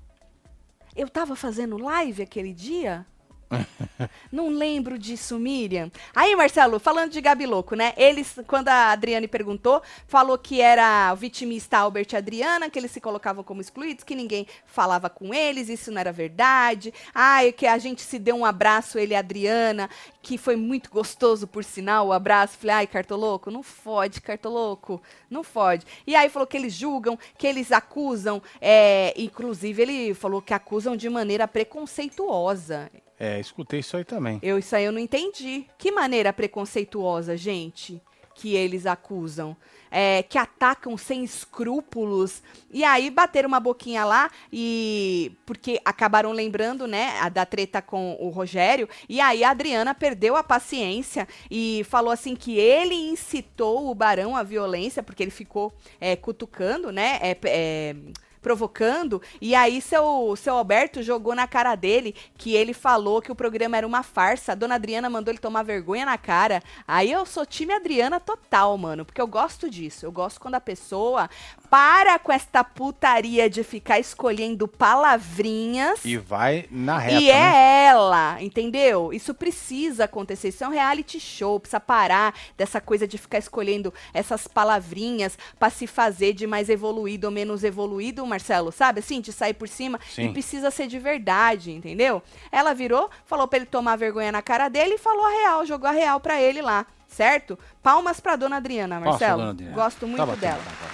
[0.96, 3.06] Eu tava fazendo live aquele dia?
[4.32, 5.92] Não lembro disso, Miriam.
[6.16, 7.94] Aí, Marcelo, falando de Gabi Louco, né?
[7.98, 12.92] Eles, quando a Adriane perguntou, falou que era o vitimista Albert e Adriana, que eles
[12.92, 16.94] se colocavam como excluídos, que ninguém falava com eles, isso não era verdade.
[17.14, 19.90] Ai, que a gente se deu um abraço, ele e a Adriana,
[20.22, 22.58] que foi muito gostoso, por sinal, o abraço.
[22.58, 25.86] Falei, ai, cartoloco, não fode, cartoloco, não fode.
[26.06, 30.96] E aí falou que eles julgam, que eles acusam, é, inclusive ele falou que acusam
[30.96, 32.90] de maneira preconceituosa.
[33.20, 34.40] É, escutei isso aí também.
[34.42, 35.66] Eu isso aí eu não entendi.
[35.78, 38.02] Que maneira preconceituosa, gente,
[38.34, 39.58] que eles acusam.
[39.92, 42.44] É, que atacam sem escrúpulos.
[42.72, 45.36] E aí bateram uma boquinha lá e.
[45.46, 48.88] Porque acabaram lembrando, né, a da treta com o Rogério.
[49.10, 54.36] E aí a Adriana perdeu a paciência e falou assim que ele incitou o Barão
[54.36, 57.20] à violência, porque ele ficou é, cutucando, né?
[57.22, 57.96] É, é,
[58.42, 59.22] provocando.
[59.42, 63.78] E aí seu, seu Alberto jogou na cara dele que ele falou que o programa
[63.78, 64.52] era uma farsa.
[64.52, 66.62] A dona Adriana mandou ele tomar vergonha na cara.
[66.88, 69.06] Aí eu sou time Adriana total, mano.
[69.06, 70.06] Porque eu gosto disso.
[70.06, 71.30] Eu gosto quando a pessoa
[71.70, 76.04] para com esta putaria de ficar escolhendo palavrinhas.
[76.04, 77.22] E vai na reta.
[77.22, 77.86] E é né?
[77.86, 79.14] ela, entendeu?
[79.14, 80.50] Isso precisa acontecer.
[80.50, 81.60] Isso é um reality show.
[81.60, 87.28] Precisa parar dessa coisa de ficar escolhendo essas palavrinhas para se fazer de mais evoluído
[87.28, 88.72] ou menos evoluído, Marcelo.
[88.72, 89.20] Sabe assim?
[89.20, 90.00] De sair por cima.
[90.10, 90.28] Sim.
[90.28, 92.24] E precisa ser de verdade, entendeu?
[92.52, 95.90] Ela virou, falou pra ele tomar vergonha na cara dele e falou a real, jogou
[95.90, 96.86] a real pra ele lá.
[97.08, 97.58] Certo?
[97.82, 99.40] Palmas pra dona Adriana, Marcelo.
[99.40, 99.76] Nossa, Adriana.
[99.76, 100.62] Gosto muito tá dela.
[100.64, 100.90] Tá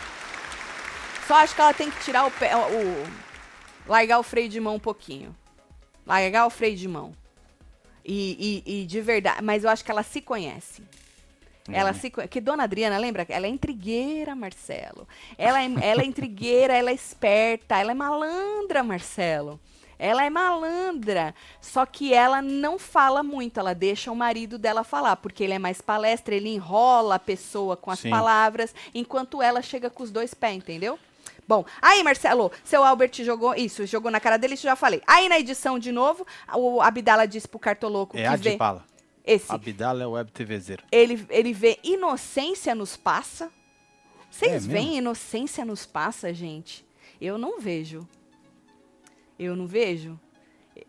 [1.27, 2.55] só acho que ela tem que tirar o pé.
[2.55, 5.35] O, largar o freio de mão um pouquinho.
[6.05, 7.11] Largar o freio de mão.
[8.03, 9.43] E, e, e de verdade.
[9.43, 10.83] Mas eu acho que ela se conhece.
[11.67, 11.73] Uhum.
[11.73, 13.25] Ela se que Dona Adriana, lembra?
[13.27, 15.07] Ela é intrigueira, Marcelo.
[15.37, 19.59] Ela é, ela é intrigueira, ela é esperta, ela é malandra, Marcelo.
[19.97, 25.15] Ela é malandra, só que ela não fala muito, ela deixa o marido dela falar,
[25.15, 28.09] porque ele é mais palestra, ele enrola a pessoa com as Sim.
[28.09, 30.99] palavras, enquanto ela chega com os dois pés, entendeu?
[31.47, 35.01] Bom, aí, Marcelo, seu Albert jogou isso, jogou na cara dele, isso já falei.
[35.07, 38.57] Aí na edição de novo, o Abdala disse pro cartoloco é que a vê...
[39.25, 39.51] Esse.
[39.51, 40.83] Abdala é web TVzeiro.
[40.91, 43.51] Ele, ele vê inocência nos passa.
[44.29, 46.85] Vocês é veem inocência nos passa, gente?
[47.19, 48.07] Eu não vejo.
[49.39, 50.19] Eu não vejo.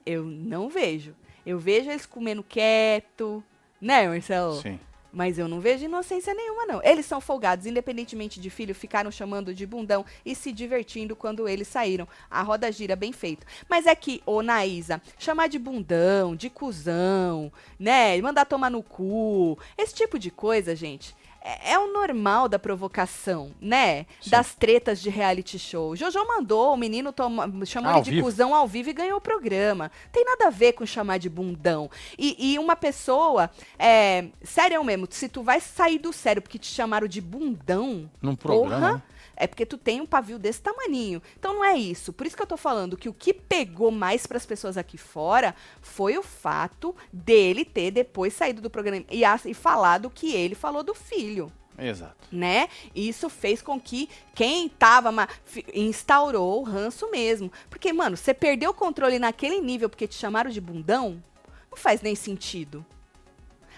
[0.05, 1.15] Eu não vejo.
[1.45, 3.43] Eu vejo eles comendo quieto,
[3.81, 4.61] né, Marcelo?
[4.61, 4.79] Sim.
[5.17, 6.83] Mas eu não vejo inocência nenhuma, não.
[6.85, 11.69] Eles são folgados, independentemente de filho, ficaram chamando de bundão e se divertindo quando eles
[11.69, 12.07] saíram.
[12.31, 13.47] A roda gira bem feito.
[13.67, 17.51] Mas é que, ô Naísa, chamar de bundão, de cuzão,
[17.81, 18.21] né?
[18.21, 23.53] Mandar tomar no cu, esse tipo de coisa, gente, é, é, o normal da provocação,
[23.61, 24.05] né?
[24.21, 24.31] Sim.
[24.31, 25.95] Das tretas de reality show.
[25.95, 28.25] Jojo mandou, o menino toma, chamou ah, ele de vivo.
[28.25, 29.93] cuzão ao vivo e ganhou o programa.
[30.11, 31.89] Tem nada a ver com chamar de bundão.
[32.19, 36.67] E, e uma pessoa, é, sério mesmo, se tu vai sair do sério porque te
[36.67, 39.03] chamaram de bundão, Num programa, porra,
[39.37, 41.23] é porque tu tem um pavio desse tamaninho.
[41.39, 42.13] Então não é isso.
[42.13, 44.97] Por isso que eu tô falando que o que pegou mais para as pessoas aqui
[44.97, 50.55] fora foi o fato dele ter depois saído do programa e, e falado que ele
[50.55, 51.53] falou do filho.
[51.79, 52.17] Exato.
[52.33, 52.69] Né?
[52.95, 55.29] Isso fez com que quem tava
[55.75, 57.53] instaurou o ranço mesmo.
[57.69, 61.23] Porque, mano, você perdeu o controle naquele nível porque te chamaram de bundão,
[61.71, 62.85] não faz nem sentido.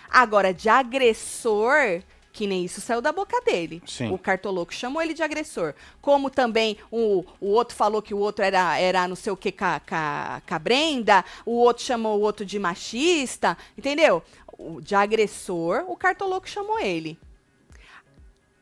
[0.08, 2.02] Agora, de agressor,
[2.38, 3.82] que nem isso saiu da boca dele.
[3.84, 4.12] Sim.
[4.12, 5.74] O cartoloco chamou ele de agressor.
[6.00, 9.50] Como também o, o outro falou que o outro era, era não sei o que
[9.50, 14.22] com a Brenda, o outro chamou o outro de machista, entendeu?
[14.56, 17.18] O, de agressor, o cartoloco chamou ele.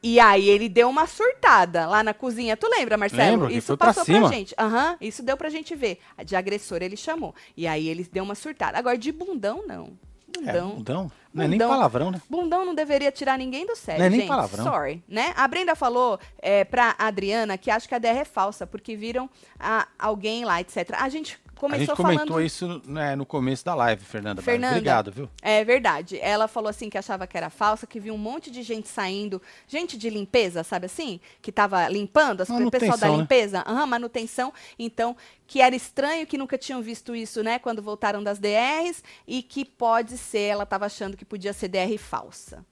[0.02, 2.56] E aí ele deu uma surtada lá na cozinha.
[2.56, 3.42] Tu lembra, Marcelo?
[3.42, 4.54] Lembro, isso passou pra, pra gente.
[4.58, 5.98] Aham, uhum, isso deu pra gente ver.
[6.24, 7.34] De agressor ele chamou.
[7.54, 8.78] E aí ele deu uma surtada.
[8.78, 9.92] Agora, de bundão, não.
[10.28, 10.70] Bundão.
[10.70, 11.12] É, bundão.
[11.32, 12.20] Não é nem palavrão, né?
[12.30, 14.28] Bundão não deveria tirar ninguém do sério, Não é nem gente.
[14.28, 14.64] palavrão.
[14.64, 15.34] Sorry, né?
[15.36, 19.28] A Brenda falou é, pra Adriana que acha que a DR é falsa, porque viram
[19.58, 20.94] a, alguém lá, etc.
[20.98, 22.44] A gente começou a gente comentou falando...
[22.44, 24.42] isso né, no começo da live, Fernanda.
[24.42, 25.28] Fernanda, Obrigado, viu?
[25.42, 26.18] É verdade.
[26.20, 29.40] Ela falou assim que achava que era falsa, que viu um monte de gente saindo,
[29.66, 31.20] gente de limpeza, sabe assim?
[31.40, 33.72] Que tava limpando, as o pessoal da limpeza, né?
[33.72, 34.52] uhum, manutenção.
[34.78, 39.42] Então, que era estranho, que nunca tinham visto isso, né, quando voltaram das DRs, e
[39.42, 42.64] que pode ser, ela estava achando que podia ser DR falsa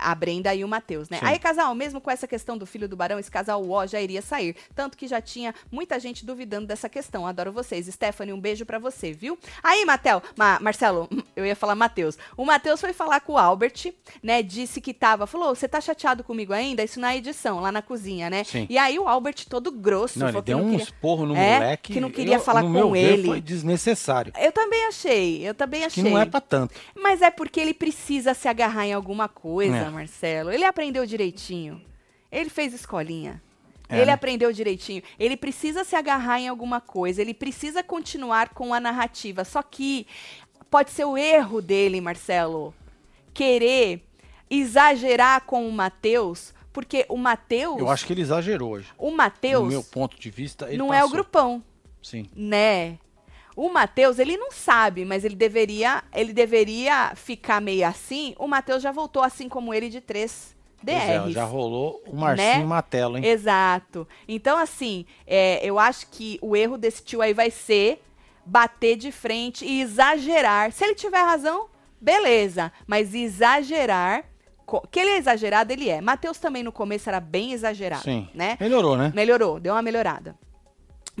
[0.00, 1.18] a Brenda e o Matheus, né?
[1.18, 1.26] Sim.
[1.26, 4.22] Aí, casal, mesmo com essa questão do filho do barão, esse casal ó já iria
[4.22, 4.56] sair.
[4.74, 7.26] Tanto que já tinha muita gente duvidando dessa questão.
[7.26, 7.86] Adoro vocês.
[7.86, 9.38] Stephanie, um beijo para você, viu?
[9.62, 12.18] Aí, Matel, Ma Marcelo, eu ia falar Matheus.
[12.36, 13.92] O Matheus foi falar com o Albert,
[14.22, 14.42] né?
[14.42, 16.82] Disse que tava, falou, você tá chateado comigo ainda?
[16.82, 18.44] Isso na edição, lá na cozinha, né?
[18.44, 18.66] Sim.
[18.68, 20.18] E aí o Albert todo grosso.
[20.18, 20.94] Não, ele deu não uns queria...
[21.00, 21.92] porro no é, moleque.
[21.92, 23.26] Que não queria eu, falar com ele.
[23.26, 24.32] foi desnecessário.
[24.38, 26.02] Eu também achei, eu também achei.
[26.02, 26.74] Que não é pra tanto.
[26.94, 29.89] Mas é porque ele precisa se agarrar em alguma coisa, é.
[29.90, 30.50] Marcelo.
[30.50, 31.80] Ele aprendeu direitinho.
[32.30, 33.42] Ele fez escolinha.
[33.88, 34.12] É, ele né?
[34.12, 35.02] aprendeu direitinho.
[35.18, 37.20] Ele precisa se agarrar em alguma coisa.
[37.20, 39.44] Ele precisa continuar com a narrativa.
[39.44, 40.06] Só que
[40.70, 42.72] pode ser o erro dele, Marcelo,
[43.34, 44.02] querer
[44.48, 46.54] exagerar com o Matheus.
[46.72, 47.80] Porque o Matheus.
[47.80, 48.86] Eu acho que ele exagerou hoje.
[48.96, 49.64] O Matheus.
[49.64, 51.02] Do meu ponto de vista, ele Não passou.
[51.02, 51.64] é o grupão.
[52.00, 52.30] Sim.
[52.34, 52.98] Né?
[53.56, 58.34] O Matheus, ele não sabe, mas ele deveria, ele deveria ficar meio assim.
[58.38, 61.28] O Matheus já voltou assim como ele de três DRs.
[61.28, 62.64] É, já rolou o Marcinho né?
[62.64, 63.24] Matelo, hein?
[63.26, 64.08] Exato.
[64.26, 68.02] Então, assim, é, eu acho que o erro desse tio aí vai ser
[68.44, 70.72] bater de frente e exagerar.
[70.72, 71.66] Se ele tiver razão,
[72.00, 72.72] beleza.
[72.86, 74.24] Mas exagerar.
[74.90, 76.00] Que ele é exagerado, ele é.
[76.00, 78.04] Matheus também no começo era bem exagerado.
[78.04, 78.28] Sim.
[78.32, 78.56] Né?
[78.60, 79.12] Melhorou, né?
[79.14, 80.36] Melhorou, deu uma melhorada.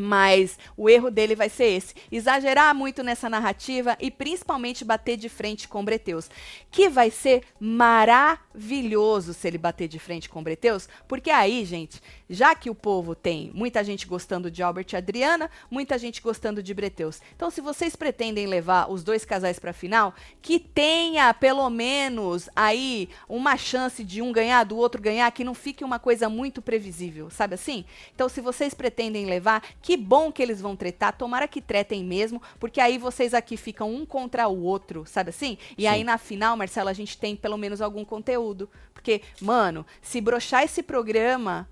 [0.00, 5.28] Mas o erro dele vai ser esse: exagerar muito nessa narrativa e principalmente bater de
[5.28, 6.30] frente com Breteus.
[6.70, 12.54] Que vai ser maravilhoso se ele bater de frente com Breteus, porque aí, gente, já
[12.54, 16.72] que o povo tem muita gente gostando de Albert e Adriana, muita gente gostando de
[16.72, 17.20] Breteus.
[17.36, 23.08] Então, se vocês pretendem levar os dois casais para final, que tenha pelo menos aí
[23.28, 27.28] uma chance de um ganhar, do outro ganhar, que não fique uma coisa muito previsível,
[27.30, 27.84] sabe assim?
[28.14, 32.40] Então, se vocês pretendem levar, que bom que eles vão tretar, tomara que tretem mesmo,
[32.58, 35.58] porque aí vocês aqui ficam um contra o outro, sabe assim?
[35.76, 35.88] E Sim.
[35.88, 38.68] aí na final, Marcelo, a gente tem pelo menos algum conteúdo.
[38.92, 41.68] Porque, mano, se brochar esse programa,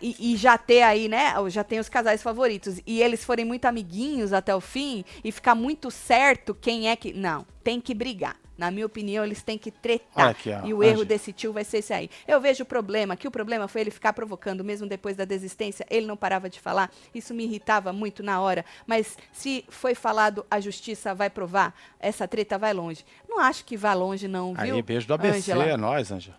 [0.00, 1.34] e, e, já ter aí, né?
[1.48, 2.80] Já tem os casais favoritos.
[2.86, 7.12] E eles forem muito amiguinhos até o fim e ficar muito certo quem é que.
[7.12, 8.36] Não, tem que brigar.
[8.56, 10.28] Na minha opinião, eles têm que tretar.
[10.28, 12.08] Aqui, ó, e o erro desse tio vai ser esse aí.
[12.26, 15.84] Eu vejo o problema, que o problema foi ele ficar provocando, mesmo depois da desistência,
[15.90, 16.90] ele não parava de falar.
[17.14, 18.64] Isso me irritava muito na hora.
[18.86, 23.04] Mas se foi falado, a justiça vai provar, essa treta vai longe.
[23.28, 24.76] Não acho que vá longe, não, viu?
[24.76, 25.64] Aí, beijo do ABC, Angela?
[25.64, 26.34] é nós, Anja.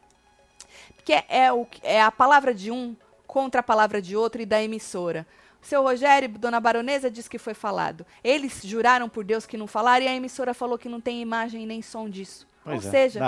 [0.95, 2.95] Porque é, é, o, é a palavra de um
[3.28, 5.28] contra a palavra de outro e da emissora.
[5.66, 8.05] Seu Rogério, dona Baronesa, disse que foi falado.
[8.24, 11.66] Eles juraram por Deus que não falaram e a emissora falou que não tem imagem
[11.66, 12.45] nem som disso.
[12.63, 13.20] Pois Ou é, seja,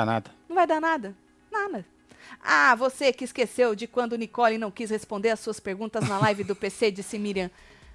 [0.48, 1.16] não vai dar nada.
[1.52, 1.84] Nada.
[2.44, 6.44] Ah, você que esqueceu de quando Nicole não quis responder as suas perguntas na live
[6.44, 7.50] do PC, disse Miriam.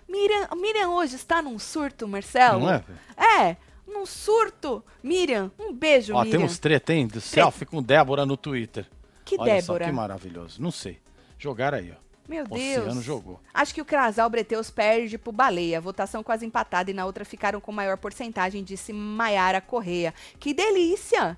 [0.09, 2.59] Miriam, Miriam hoje está num surto, Marcelo.
[2.59, 2.85] Não é?
[3.17, 4.83] É, num surto.
[5.05, 6.41] Miriam, um beijo, Ó, Miriam.
[6.41, 7.07] temos treta, hein?
[7.07, 8.87] Do selfie com Débora no Twitter.
[9.25, 9.85] Que Olha Débora?
[9.85, 10.61] Só, que maravilhoso.
[10.61, 10.99] Não sei.
[11.39, 12.03] Jogaram aí, ó.
[12.29, 13.05] Meu Oceano Deus.
[13.05, 13.41] jogou.
[13.53, 15.81] Acho que o casal Breteus perde pro Baleia.
[15.81, 20.15] Votação quase empatada e na outra ficaram com maior porcentagem, disse Maiara Correia.
[20.39, 21.37] Que delícia!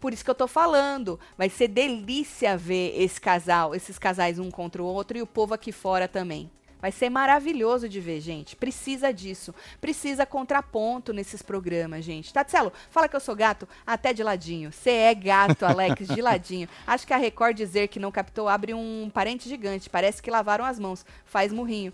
[0.00, 1.20] Por isso que eu tô falando.
[1.36, 5.52] Vai ser delícia ver esse casal, esses casais um contra o outro e o povo
[5.52, 6.50] aqui fora também.
[6.80, 8.56] Vai ser maravilhoso de ver, gente.
[8.56, 9.54] Precisa disso.
[9.80, 12.32] Precisa contraponto nesses programas, gente.
[12.32, 14.72] Tatselo, fala que eu sou gato até de ladinho.
[14.72, 16.68] Você é gato, Alex, de ladinho.
[16.86, 19.90] Acho que a Record dizer que não captou abre um parente gigante.
[19.90, 21.04] Parece que lavaram as mãos.
[21.24, 21.92] Faz murrinho.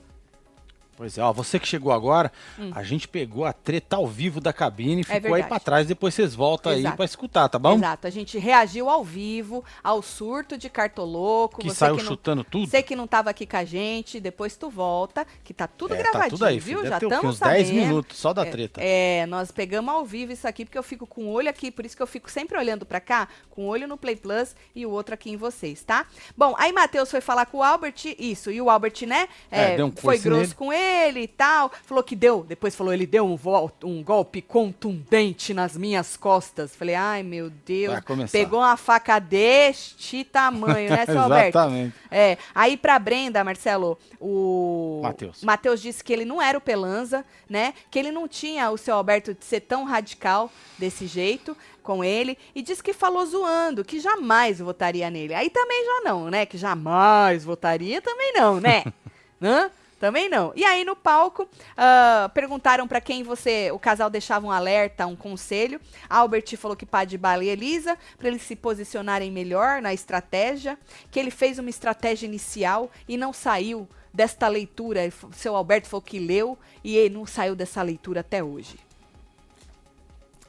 [0.97, 2.71] Pois é, ó, você que chegou agora, Hum.
[2.75, 5.49] a gente pegou a treta ao vivo da cabine, ficou aí verdade.
[5.49, 6.97] pra trás, depois vocês voltam aí Exato.
[6.97, 7.75] pra escutar, tá bom?
[7.77, 8.07] Exato.
[8.07, 11.61] A gente reagiu ao vivo ao surto de cartoloco.
[11.61, 12.69] Que Você saiu que não, chutando tudo.
[12.71, 15.99] Você que não tava aqui com a gente, depois tu volta, que tá tudo É,
[15.99, 16.79] tá gravadinho, tudo aí, viu?
[16.85, 17.15] Já Deve quê?
[17.15, 17.87] estamos uns 10 sabendo.
[17.87, 18.81] minutos só da É, treta.
[18.83, 21.85] É, nós pegamos ao vivo isso aqui, porque eu fico com o olho aqui, por
[21.85, 24.87] isso que eu fico sempre olhando pra cá, com o olho no Play Plus e
[24.87, 26.07] o outro aqui em vocês, tá?
[26.37, 29.77] Bom, aí Matheus foi falar com o Albert, isso, e o Albert, né, É, é,
[29.77, 30.55] deu um foi grosso nele.
[30.55, 31.71] com ele, ele e tal.
[31.85, 33.39] Falou que deu, depois falou, ele deu um,
[33.85, 36.75] um golpe contundente nas minhas costas.
[36.75, 37.99] Falei, ai meu Deus,
[38.31, 41.59] pegou uma faca deste tamanho, né, seu Alberto?
[41.59, 41.95] Exatamente.
[42.11, 45.43] É, aí pra Brenda, Marcelo, o Matheus.
[45.43, 47.75] Matheus disse que ele não era o Pelanza, né?
[47.91, 52.37] Que ele não tinha o seu Alberto de ser tão radical desse jeito com ele
[52.55, 55.33] e disse que falou zoando, que jamais votaria nele.
[55.35, 56.45] Aí também já não, né?
[56.45, 58.85] Que jamais votaria também não, né?
[59.41, 59.71] Hã?
[59.99, 60.53] Também não.
[60.55, 65.17] E aí no palco, uh, perguntaram para quem você, o casal deixava um alerta, um
[65.17, 65.81] conselho.
[66.09, 70.79] Albert falou que de Bala e Elisa, para eles se posicionarem melhor na estratégia,
[71.11, 75.11] que ele fez uma estratégia inicial e não saiu desta leitura.
[75.33, 78.86] Seu Alberto falou que leu e ele não saiu dessa leitura até hoje.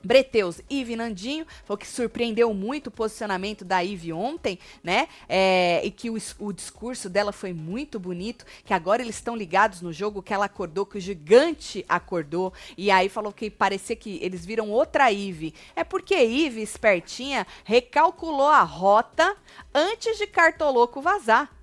[0.07, 5.09] Breteus, Ive Nandinho, falou que surpreendeu muito o posicionamento da Ive ontem, né?
[5.27, 9.81] É, e que o, o, discurso dela foi muito bonito, que agora eles estão ligados
[9.81, 14.17] no jogo, que ela acordou, que o gigante acordou, e aí falou que parecia que
[14.21, 15.53] eles viram outra Ive.
[15.75, 19.35] É porque Ive, espertinha, recalculou a rota
[19.73, 21.56] antes de Cartoloco vazar.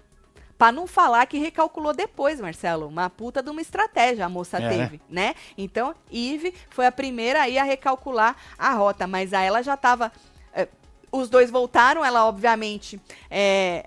[0.57, 2.87] Pra não falar que recalculou depois, Marcelo.
[2.87, 4.69] Uma puta de uma estratégia a moça é.
[4.69, 5.35] teve, né?
[5.59, 10.13] Então, Ive foi a primeira aí a recalcular a rota, mas aí ela já tava.
[10.53, 10.69] É,
[11.11, 13.01] os dois voltaram, ela obviamente.
[13.31, 13.87] É,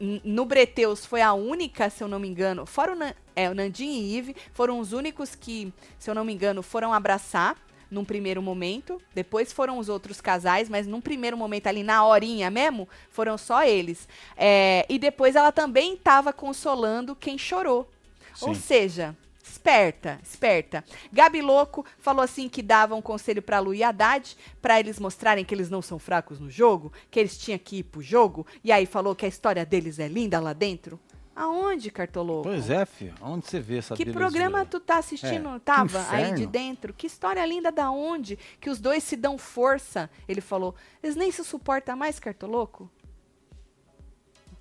[0.00, 3.92] no Breteus foi a única, se eu não me engano, fora o, é, o Nandinho
[3.92, 7.56] e Ive, foram os únicos que, se eu não me engano, foram abraçar
[7.90, 9.00] num primeiro momento.
[9.14, 13.64] Depois foram os outros casais, mas num primeiro momento ali na horinha mesmo, foram só
[13.64, 14.08] eles.
[14.36, 17.90] É, e depois ela também estava consolando quem chorou.
[18.34, 18.48] Sim.
[18.48, 20.84] Ou seja, esperta, esperta.
[21.12, 25.44] Gabi Louco falou assim que dava um conselho para Lu e Haddad, para eles mostrarem
[25.44, 28.70] que eles não são fracos no jogo, que eles tinham que ir pro jogo, e
[28.70, 31.00] aí falou que a história deles é linda lá dentro.
[31.38, 32.42] Aonde, Cartoloco?
[32.42, 33.14] Pois é, filho.
[33.22, 35.50] Onde você vê essa Que programa tu tá assistindo?
[35.50, 35.58] É.
[35.60, 36.92] Tava aí de dentro?
[36.92, 38.36] Que história linda da onde?
[38.60, 40.10] Que os dois se dão força.
[40.28, 40.74] Ele falou.
[41.00, 42.90] Eles nem se suportam mais, Cartoloco?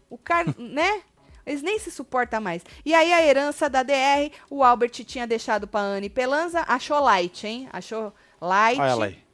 [0.08, 1.02] O cara, né?
[1.48, 2.64] Eles nem se suportam mais.
[2.86, 7.48] E aí a herança da DR, o Albert tinha deixado pra Anne Pelanza, achou light,
[7.48, 7.68] hein?
[7.74, 8.80] Achou light.
[8.80, 9.27] Olha ela aí.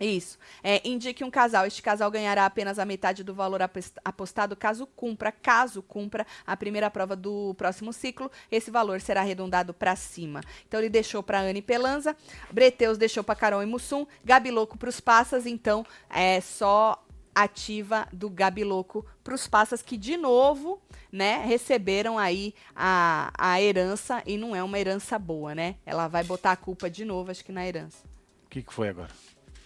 [0.00, 0.38] Isso.
[0.62, 1.66] É, indique um casal.
[1.66, 3.60] Este casal ganhará apenas a metade do valor
[4.02, 8.30] apostado caso cumpra, caso cumpra a primeira prova do próximo ciclo.
[8.50, 10.40] Esse valor será arredondado para cima.
[10.66, 12.16] Então ele deixou para Anne Pelanza,
[12.50, 15.44] Breteus deixou para Carol e Mussum, Gabi Louco para os Passas.
[15.44, 20.80] Então é só ativa do Gabi Louco para os Passas que de novo,
[21.12, 25.76] né, receberam aí a, a herança e não é uma herança boa, né?
[25.84, 28.02] Ela vai botar a culpa de novo, acho que na herança.
[28.46, 29.10] O que, que foi agora?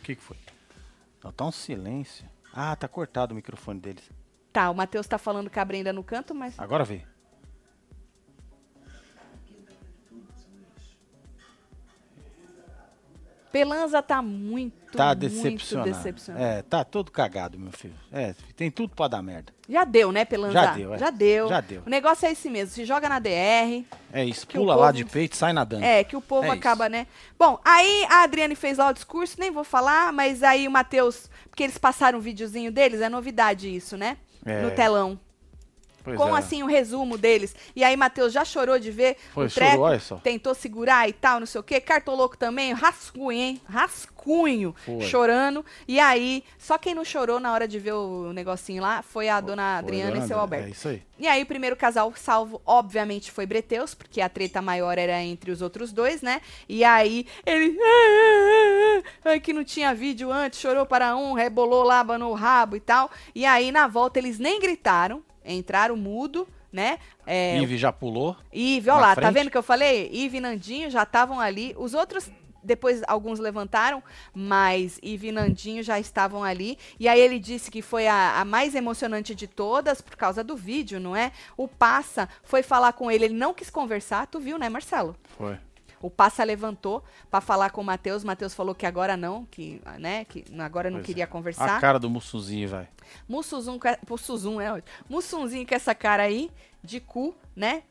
[0.04, 0.36] O que, que foi?
[1.24, 2.28] Não, tá um silêncio.
[2.52, 4.10] Ah, tá cortado o microfone deles.
[4.52, 6.60] Tá, o Matheus tá falando com a Brenda no canto, mas.
[6.60, 7.06] Agora vê.
[13.50, 15.90] Pelanza tá muito, tá decepcionado.
[15.90, 16.44] decepcionado.
[16.44, 17.94] É, tá todo cagado, meu filho.
[18.12, 19.52] É, tem tudo pra dar merda.
[19.68, 20.52] Já deu, né, Pelanza?
[20.52, 20.98] Já deu, é.
[20.98, 21.48] Já deu.
[21.48, 21.82] Já deu.
[21.86, 23.84] O negócio é esse mesmo, se joga na DR.
[24.12, 25.84] É isso, pula povo, lá de peito, sai nadando.
[25.84, 26.92] É, que o povo é acaba, isso.
[26.92, 27.06] né?
[27.38, 31.30] Bom, aí a Adriane fez lá o discurso, nem vou falar, mas aí o Matheus,
[31.50, 34.16] porque eles passaram um videozinho deles, é novidade isso, né?
[34.44, 34.62] É.
[34.62, 35.18] No telão.
[36.04, 36.38] Pois com é.
[36.38, 37.56] assim o um resumo deles.
[37.74, 41.40] E aí Matheus já chorou de ver Foi, o treco, chorou, tentou segurar e tal,
[41.40, 41.80] não sei o quê.
[41.80, 43.60] Cartoloco também, rascunho, hein?
[43.66, 45.00] Rascunho, Foi.
[45.00, 45.64] chorando.
[45.88, 49.40] E aí, só quem não chorou na hora de ver o negocinho lá foi a
[49.40, 50.68] dona Adriana e seu Alberto.
[50.68, 51.02] É isso aí.
[51.18, 55.50] E aí o primeiro casal salvo, obviamente, foi Breteus, porque a treta maior era entre
[55.50, 56.40] os outros dois, né?
[56.68, 57.78] E aí ele
[59.42, 63.10] que não tinha vídeo antes, chorou para um, rebolou lá, abanou o rabo e tal.
[63.34, 66.98] E aí na volta eles nem gritaram, entraram mudo, né?
[67.26, 68.36] É, Ive já pulou.
[68.52, 69.24] Ive, olha lá, tá frente.
[69.26, 70.10] tá vendo que eu falei?
[70.12, 71.74] Ive e Nandinho já estavam ali.
[71.78, 72.30] Os outros,
[72.62, 74.02] depois alguns levantaram,
[74.34, 76.76] mas Ive e Nandinho já estavam ali.
[76.98, 80.56] E aí ele disse que foi a, a, mais emocionante de todas por causa do
[80.56, 81.30] vídeo, não é?
[81.56, 85.14] O Passa foi falar com ele, ele não quis conversar, tu viu, né, Marcelo?
[85.36, 85.58] Foi.
[86.04, 88.22] O Passa levantou para falar com o Matheus.
[88.22, 91.26] Matheus falou que agora não, que, né, que agora não pois queria é.
[91.26, 91.78] conversar.
[91.78, 92.88] A cara do Mussuzinho, vai.
[93.26, 96.50] Mussuzum, Mussuzum é Mussunzinho com essa cara aí,
[96.82, 97.84] de cu, né?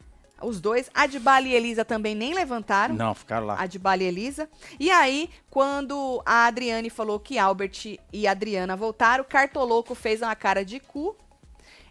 [0.43, 0.91] Os dois.
[0.93, 2.93] Adbala e Elisa também nem levantaram.
[2.93, 3.59] Não, ficaram lá.
[3.59, 4.47] Adbala e Elisa.
[4.79, 10.35] E aí, quando a Adriane falou que Albert e Adriana voltaram, o Cartoloco fez uma
[10.35, 11.15] cara de cu.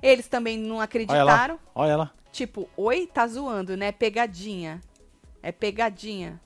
[0.00, 1.58] Eles também não acreditaram.
[1.74, 1.92] Olha ela.
[1.92, 2.22] Olha ela.
[2.30, 3.90] Tipo, oi, tá zoando, né?
[3.90, 4.80] Pegadinha.
[5.42, 6.40] É pegadinha.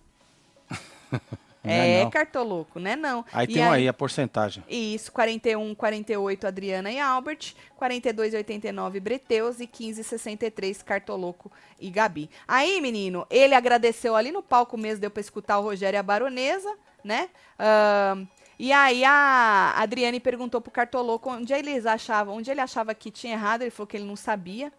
[1.68, 2.94] É, é cartoloco, né?
[2.94, 3.24] Não.
[3.32, 4.62] Aí e tem aí, aí a porcentagem.
[4.68, 12.30] Isso, 41, 48 Adriana e Albert, 42 89 Breteus e 15 63 Cartoloco e Gabi.
[12.46, 16.02] Aí, menino, ele agradeceu ali no palco mesmo, deu pra escutar o Rogério e a
[16.04, 16.72] Baronesa,
[17.02, 17.28] né?
[17.58, 18.26] Uh,
[18.58, 23.34] e aí a Adriane perguntou pro Cartoloco onde eles achavam, onde ele achava que tinha
[23.34, 24.72] errado, ele falou que ele não sabia.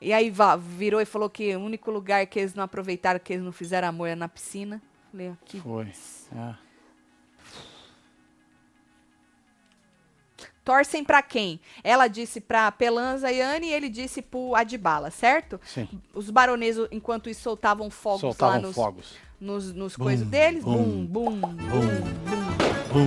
[0.00, 3.44] E aí virou e falou que o único lugar que eles não aproveitaram, que eles
[3.44, 4.80] não fizeram amor é na piscina.
[5.10, 5.60] Falei, aqui.
[5.60, 5.92] Foi.
[6.34, 6.54] É.
[10.64, 11.60] Torcem para quem?
[11.82, 15.60] Ela disse para Pelanza e Anne e ele disse pro Adbala, certo?
[15.64, 15.88] Sim.
[16.14, 19.16] Os baroneses, enquanto isso, soltavam fogos soltavam lá nos, fogos.
[19.40, 20.62] nos, nos bum, coisas deles.
[20.62, 21.56] Bum, bum, bum, bum,
[22.92, 23.04] bum,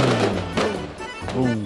[1.33, 1.63] bum.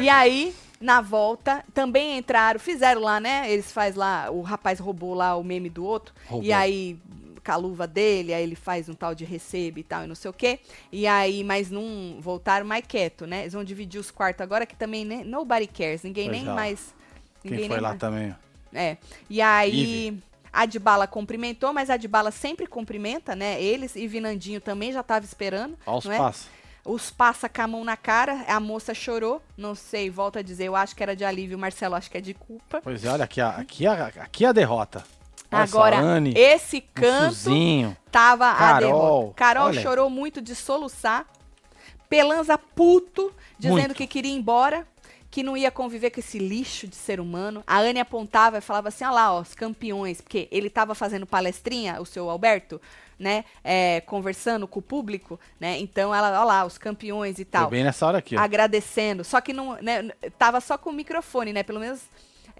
[0.00, 3.50] E aí, na volta, também entraram, fizeram lá, né?
[3.52, 6.14] Eles faz lá, o rapaz roubou lá o meme do outro.
[6.26, 6.46] Roubou.
[6.46, 6.98] E aí
[7.44, 10.14] com a luva dele, aí ele faz um tal de recebe e tal, e não
[10.14, 10.60] sei o quê.
[10.92, 13.42] E aí, mas não voltaram mais quieto, né?
[13.42, 16.54] Eles vão dividir os quartos agora, que também né, nobody cares, ninguém pois nem é.
[16.54, 16.94] mais.
[17.42, 18.00] Ninguém Quem foi lá mais...
[18.00, 18.34] também?
[18.72, 18.96] É.
[19.28, 20.18] E aí.
[20.52, 23.62] A Adbala cumprimentou, mas a Adbala sempre cumprimenta, né?
[23.62, 25.78] Eles e Vinandinho também já tava esperando.
[25.86, 26.16] Olha os é?
[26.84, 30.64] Os passa com a mão na cara, a moça chorou, não sei, volta a dizer,
[30.64, 32.80] eu acho que era de alívio, Marcelo acho que é de culpa.
[32.82, 35.04] Pois é, olha aqui, aqui, aqui a derrota.
[35.50, 39.34] Agora, Anne, esse canto Suzinho, tava Carol, a derrota.
[39.34, 39.80] Carol olha.
[39.82, 41.26] chorou muito de soluçar.
[42.08, 43.94] Pelanza puto, dizendo muito.
[43.94, 44.86] que queria ir embora,
[45.30, 47.62] que não ia conviver com esse lixo de ser humano.
[47.66, 51.26] A Anne apontava e falava assim: olha lá, ó, os campeões, porque ele estava fazendo
[51.26, 52.80] palestrinha, o seu Alberto,
[53.20, 55.78] né, é, conversando com o público, né?
[55.78, 57.64] Então ela, olha lá, os campeões e tal.
[57.68, 58.34] Foi bem nessa hora aqui.
[58.34, 58.40] Ó.
[58.40, 59.22] Agradecendo.
[59.22, 60.08] Só que não, né,
[60.38, 61.62] tava só com o microfone, né?
[61.62, 62.00] Pelo menos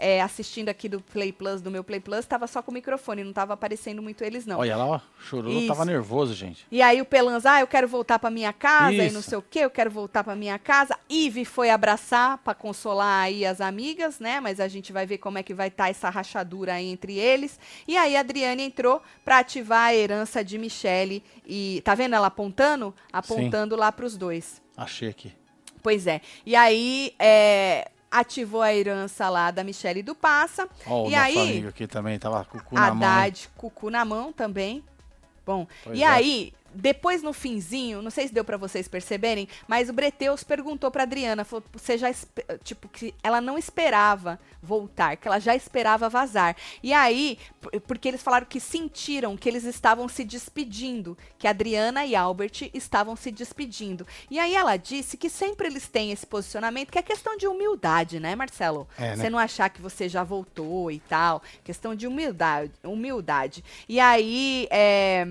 [0.00, 3.22] é, assistindo aqui do Play Plus, do meu Play Plus, tava só com o microfone,
[3.22, 4.58] não tava aparecendo muito eles, não.
[4.58, 5.68] Olha lá, ó, chorou, Isso.
[5.68, 6.66] tava nervoso, gente.
[6.70, 9.02] E aí o Pelanza, ah, eu quero voltar pra minha casa Isso.
[9.02, 10.98] e não sei o que, eu quero voltar pra minha casa.
[11.08, 14.40] Ive foi abraçar pra consolar aí as amigas, né?
[14.40, 17.18] Mas a gente vai ver como é que vai estar tá essa rachadura aí entre
[17.18, 17.60] eles.
[17.86, 22.28] E aí a Adriane entrou pra ativar a herança de Michele e tá vendo ela
[22.28, 22.94] apontando?
[23.12, 23.80] Apontando Sim.
[23.80, 24.62] lá pros dois.
[24.74, 25.32] Achei aqui.
[25.82, 26.20] Pois é.
[26.44, 30.68] E aí, é, ativou a herança lá da Michelle do Passa.
[30.86, 33.08] Oh, e aí, amigo aqui também tava com o cu na mão.
[33.08, 34.82] Haddad, cucu na mão também.
[35.46, 36.06] Bom, pois e é.
[36.06, 40.90] aí, depois no finzinho, não sei se deu para vocês perceberem, mas o Breteus perguntou
[40.90, 42.10] para Adriana, falou, você já
[42.62, 46.56] tipo que ela não esperava voltar, que ela já esperava vazar.
[46.82, 47.38] E aí,
[47.86, 53.16] porque eles falaram que sentiram que eles estavam se despedindo, que Adriana e Albert estavam
[53.16, 54.06] se despedindo.
[54.30, 58.20] E aí ela disse que sempre eles têm esse posicionamento, que é questão de humildade,
[58.20, 58.88] né, Marcelo?
[58.98, 59.16] É, né?
[59.16, 63.64] Você não achar que você já voltou e tal, questão de humildade, humildade.
[63.88, 65.26] E aí, é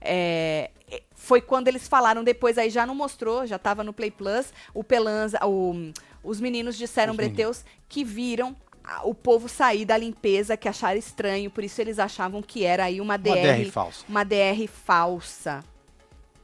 [0.00, 0.70] é,
[1.14, 4.82] foi quando eles falaram depois, aí já não mostrou, já estava no Play Plus, o
[4.82, 5.92] Pelanza, o,
[6.22, 8.56] os meninos disseram, os Breteus, que viram
[9.04, 13.00] o povo sair da limpeza, que acharam estranho, por isso eles achavam que era aí
[13.00, 14.04] uma DR, uma DR falsa.
[14.08, 15.64] Uma DR falsa.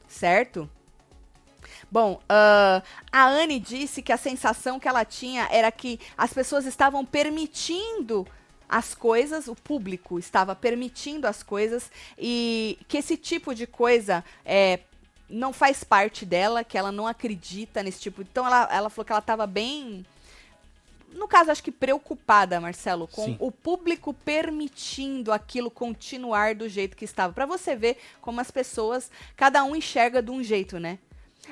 [0.07, 0.69] Certo?
[1.91, 6.65] Bom, uh, a Anne disse que a sensação que ela tinha era que as pessoas
[6.65, 8.27] estavam permitindo
[8.67, 14.79] as coisas, o público estava permitindo as coisas e que esse tipo de coisa é,
[15.29, 18.21] não faz parte dela, que ela não acredita nesse tipo.
[18.21, 20.05] Então ela, ela falou que ela estava bem.
[21.13, 23.37] No caso, acho que preocupada, Marcelo, com Sim.
[23.39, 27.31] o público permitindo aquilo continuar do jeito que estava.
[27.31, 30.99] Para você ver como as pessoas, cada um enxerga de um jeito, né?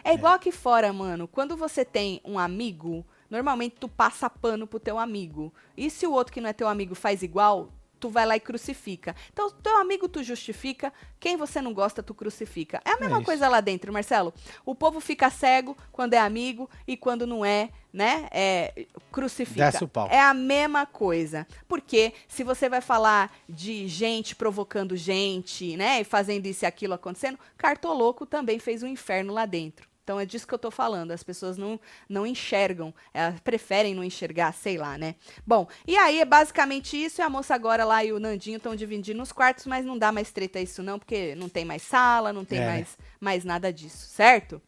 [0.03, 0.35] É igual é.
[0.35, 1.27] aqui fora, mano.
[1.27, 5.53] Quando você tem um amigo Normalmente tu passa pano pro teu amigo.
[5.75, 7.71] E se o outro que não é teu amigo faz igual,
[8.03, 9.15] tu vai lá e crucifica.
[9.31, 12.81] Então, teu amigo tu justifica, quem você não gosta tu crucifica.
[12.83, 14.33] É a mesma é coisa lá dentro, Marcelo.
[14.65, 18.27] O povo fica cego quando é amigo e quando não é, né?
[18.29, 19.71] É crucifica.
[19.71, 20.09] Desce o pau.
[20.11, 21.47] É a mesma coisa.
[21.65, 26.95] Porque se você vai falar de gente provocando gente, né, e fazendo isso e aquilo
[26.95, 29.92] acontecendo, Cartoloco também fez um inferno lá dentro.
[30.03, 31.11] Então é disso que eu tô falando.
[31.11, 31.79] As pessoas não,
[32.09, 35.15] não enxergam, elas preferem não enxergar, sei lá, né?
[35.47, 37.21] Bom, e aí é basicamente isso.
[37.21, 40.11] E a moça agora lá e o Nandinho estão dividindo os quartos, mas não dá
[40.11, 42.65] mais treta isso, não, porque não tem mais sala, não tem é.
[42.65, 44.61] mais, mais nada disso, certo?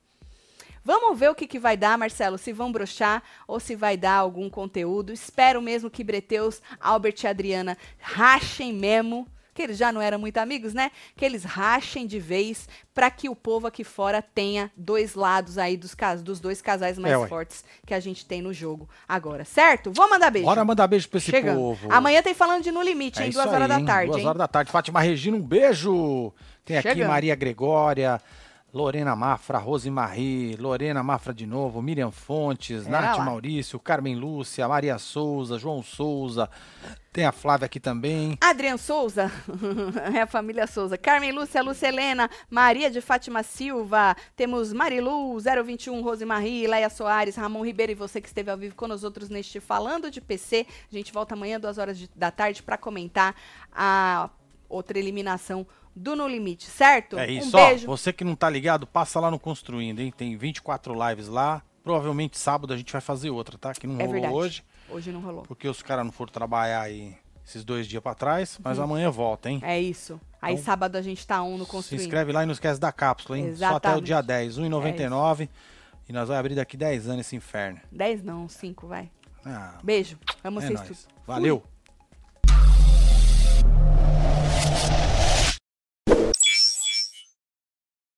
[0.86, 4.17] Vamos ver o que, que vai dar, Marcelo, se vão brochar ou se vai dar
[4.17, 5.11] algum conteúdo.
[5.11, 10.37] Espero mesmo que Breteus, Albert e Adriana rachem mesmo que eles já não eram muito
[10.37, 10.91] amigos, né?
[11.15, 15.77] Que eles rachem de vez para que o povo aqui fora tenha dois lados aí
[15.77, 19.93] dos, dos dois casais mais é, fortes que a gente tem no jogo agora, certo?
[19.93, 20.45] Vou mandar beijo.
[20.45, 21.57] Bora mandar beijo pra esse Chegando.
[21.57, 21.87] povo.
[21.89, 23.31] Amanhã tem falando de No Limite, é hein?
[23.31, 24.11] Duas horas da tarde.
[24.11, 24.27] Duas hein?
[24.27, 24.71] horas da tarde.
[24.71, 26.33] Fátima Regina, um beijo.
[26.65, 26.99] Tem Chegando.
[26.99, 28.21] aqui Maria Gregória.
[28.76, 33.23] Lorena Mafra, Rose Marie, Lorena Mafra de novo, Miriam Fontes, Era Nath lá.
[33.23, 36.49] Maurício, Carmen Lúcia, Maria Souza, João Souza,
[37.13, 38.38] tem a Flávia aqui também.
[38.41, 39.32] Adriano Souza,
[40.13, 40.97] é a família Souza.
[40.97, 47.38] Carmen Lúcia, Lúcia Helena, Maria de Fátima Silva, temos Marilu, 021, Rose Marie, Leia Soares,
[47.38, 50.67] Ramon Ribeiro e você que esteve ao vivo com nós outros neste Falando de PC.
[50.91, 53.34] A gente volta amanhã, duas horas de, da tarde, para comentar
[53.71, 54.30] a
[54.67, 55.65] outra eliminação
[55.95, 57.17] do No Limite, certo?
[57.17, 57.87] É isso, um beijo.
[57.87, 60.13] Ó, você que não tá ligado, passa lá no Construindo, hein?
[60.15, 61.63] Tem 24 lives lá.
[61.83, 63.73] Provavelmente sábado a gente vai fazer outra, tá?
[63.73, 64.33] Que não é rolou verdade.
[64.33, 64.63] hoje.
[64.89, 65.43] Hoje não rolou.
[65.43, 67.15] Porque os caras não foram trabalhar aí
[67.45, 68.85] esses dois dias para trás, mas uhum.
[68.85, 69.59] amanhã volta, hein?
[69.61, 70.19] É isso.
[70.41, 72.01] Aí então, sábado a gente tá um no Construindo.
[72.01, 73.45] Se inscreve lá e não esquece da cápsula, hein?
[73.45, 73.83] Exatamente.
[73.83, 75.43] Só até o dia 10, R$1,99.
[75.43, 75.49] É
[76.07, 77.79] e nós vamos abrir daqui 10 anos esse inferno.
[77.91, 79.09] 10 não, 5, vai.
[79.43, 80.17] Ah, Beijo.
[80.43, 80.97] Amo é vocês tudo.
[81.25, 81.59] Valeu.
[81.59, 81.74] Fui.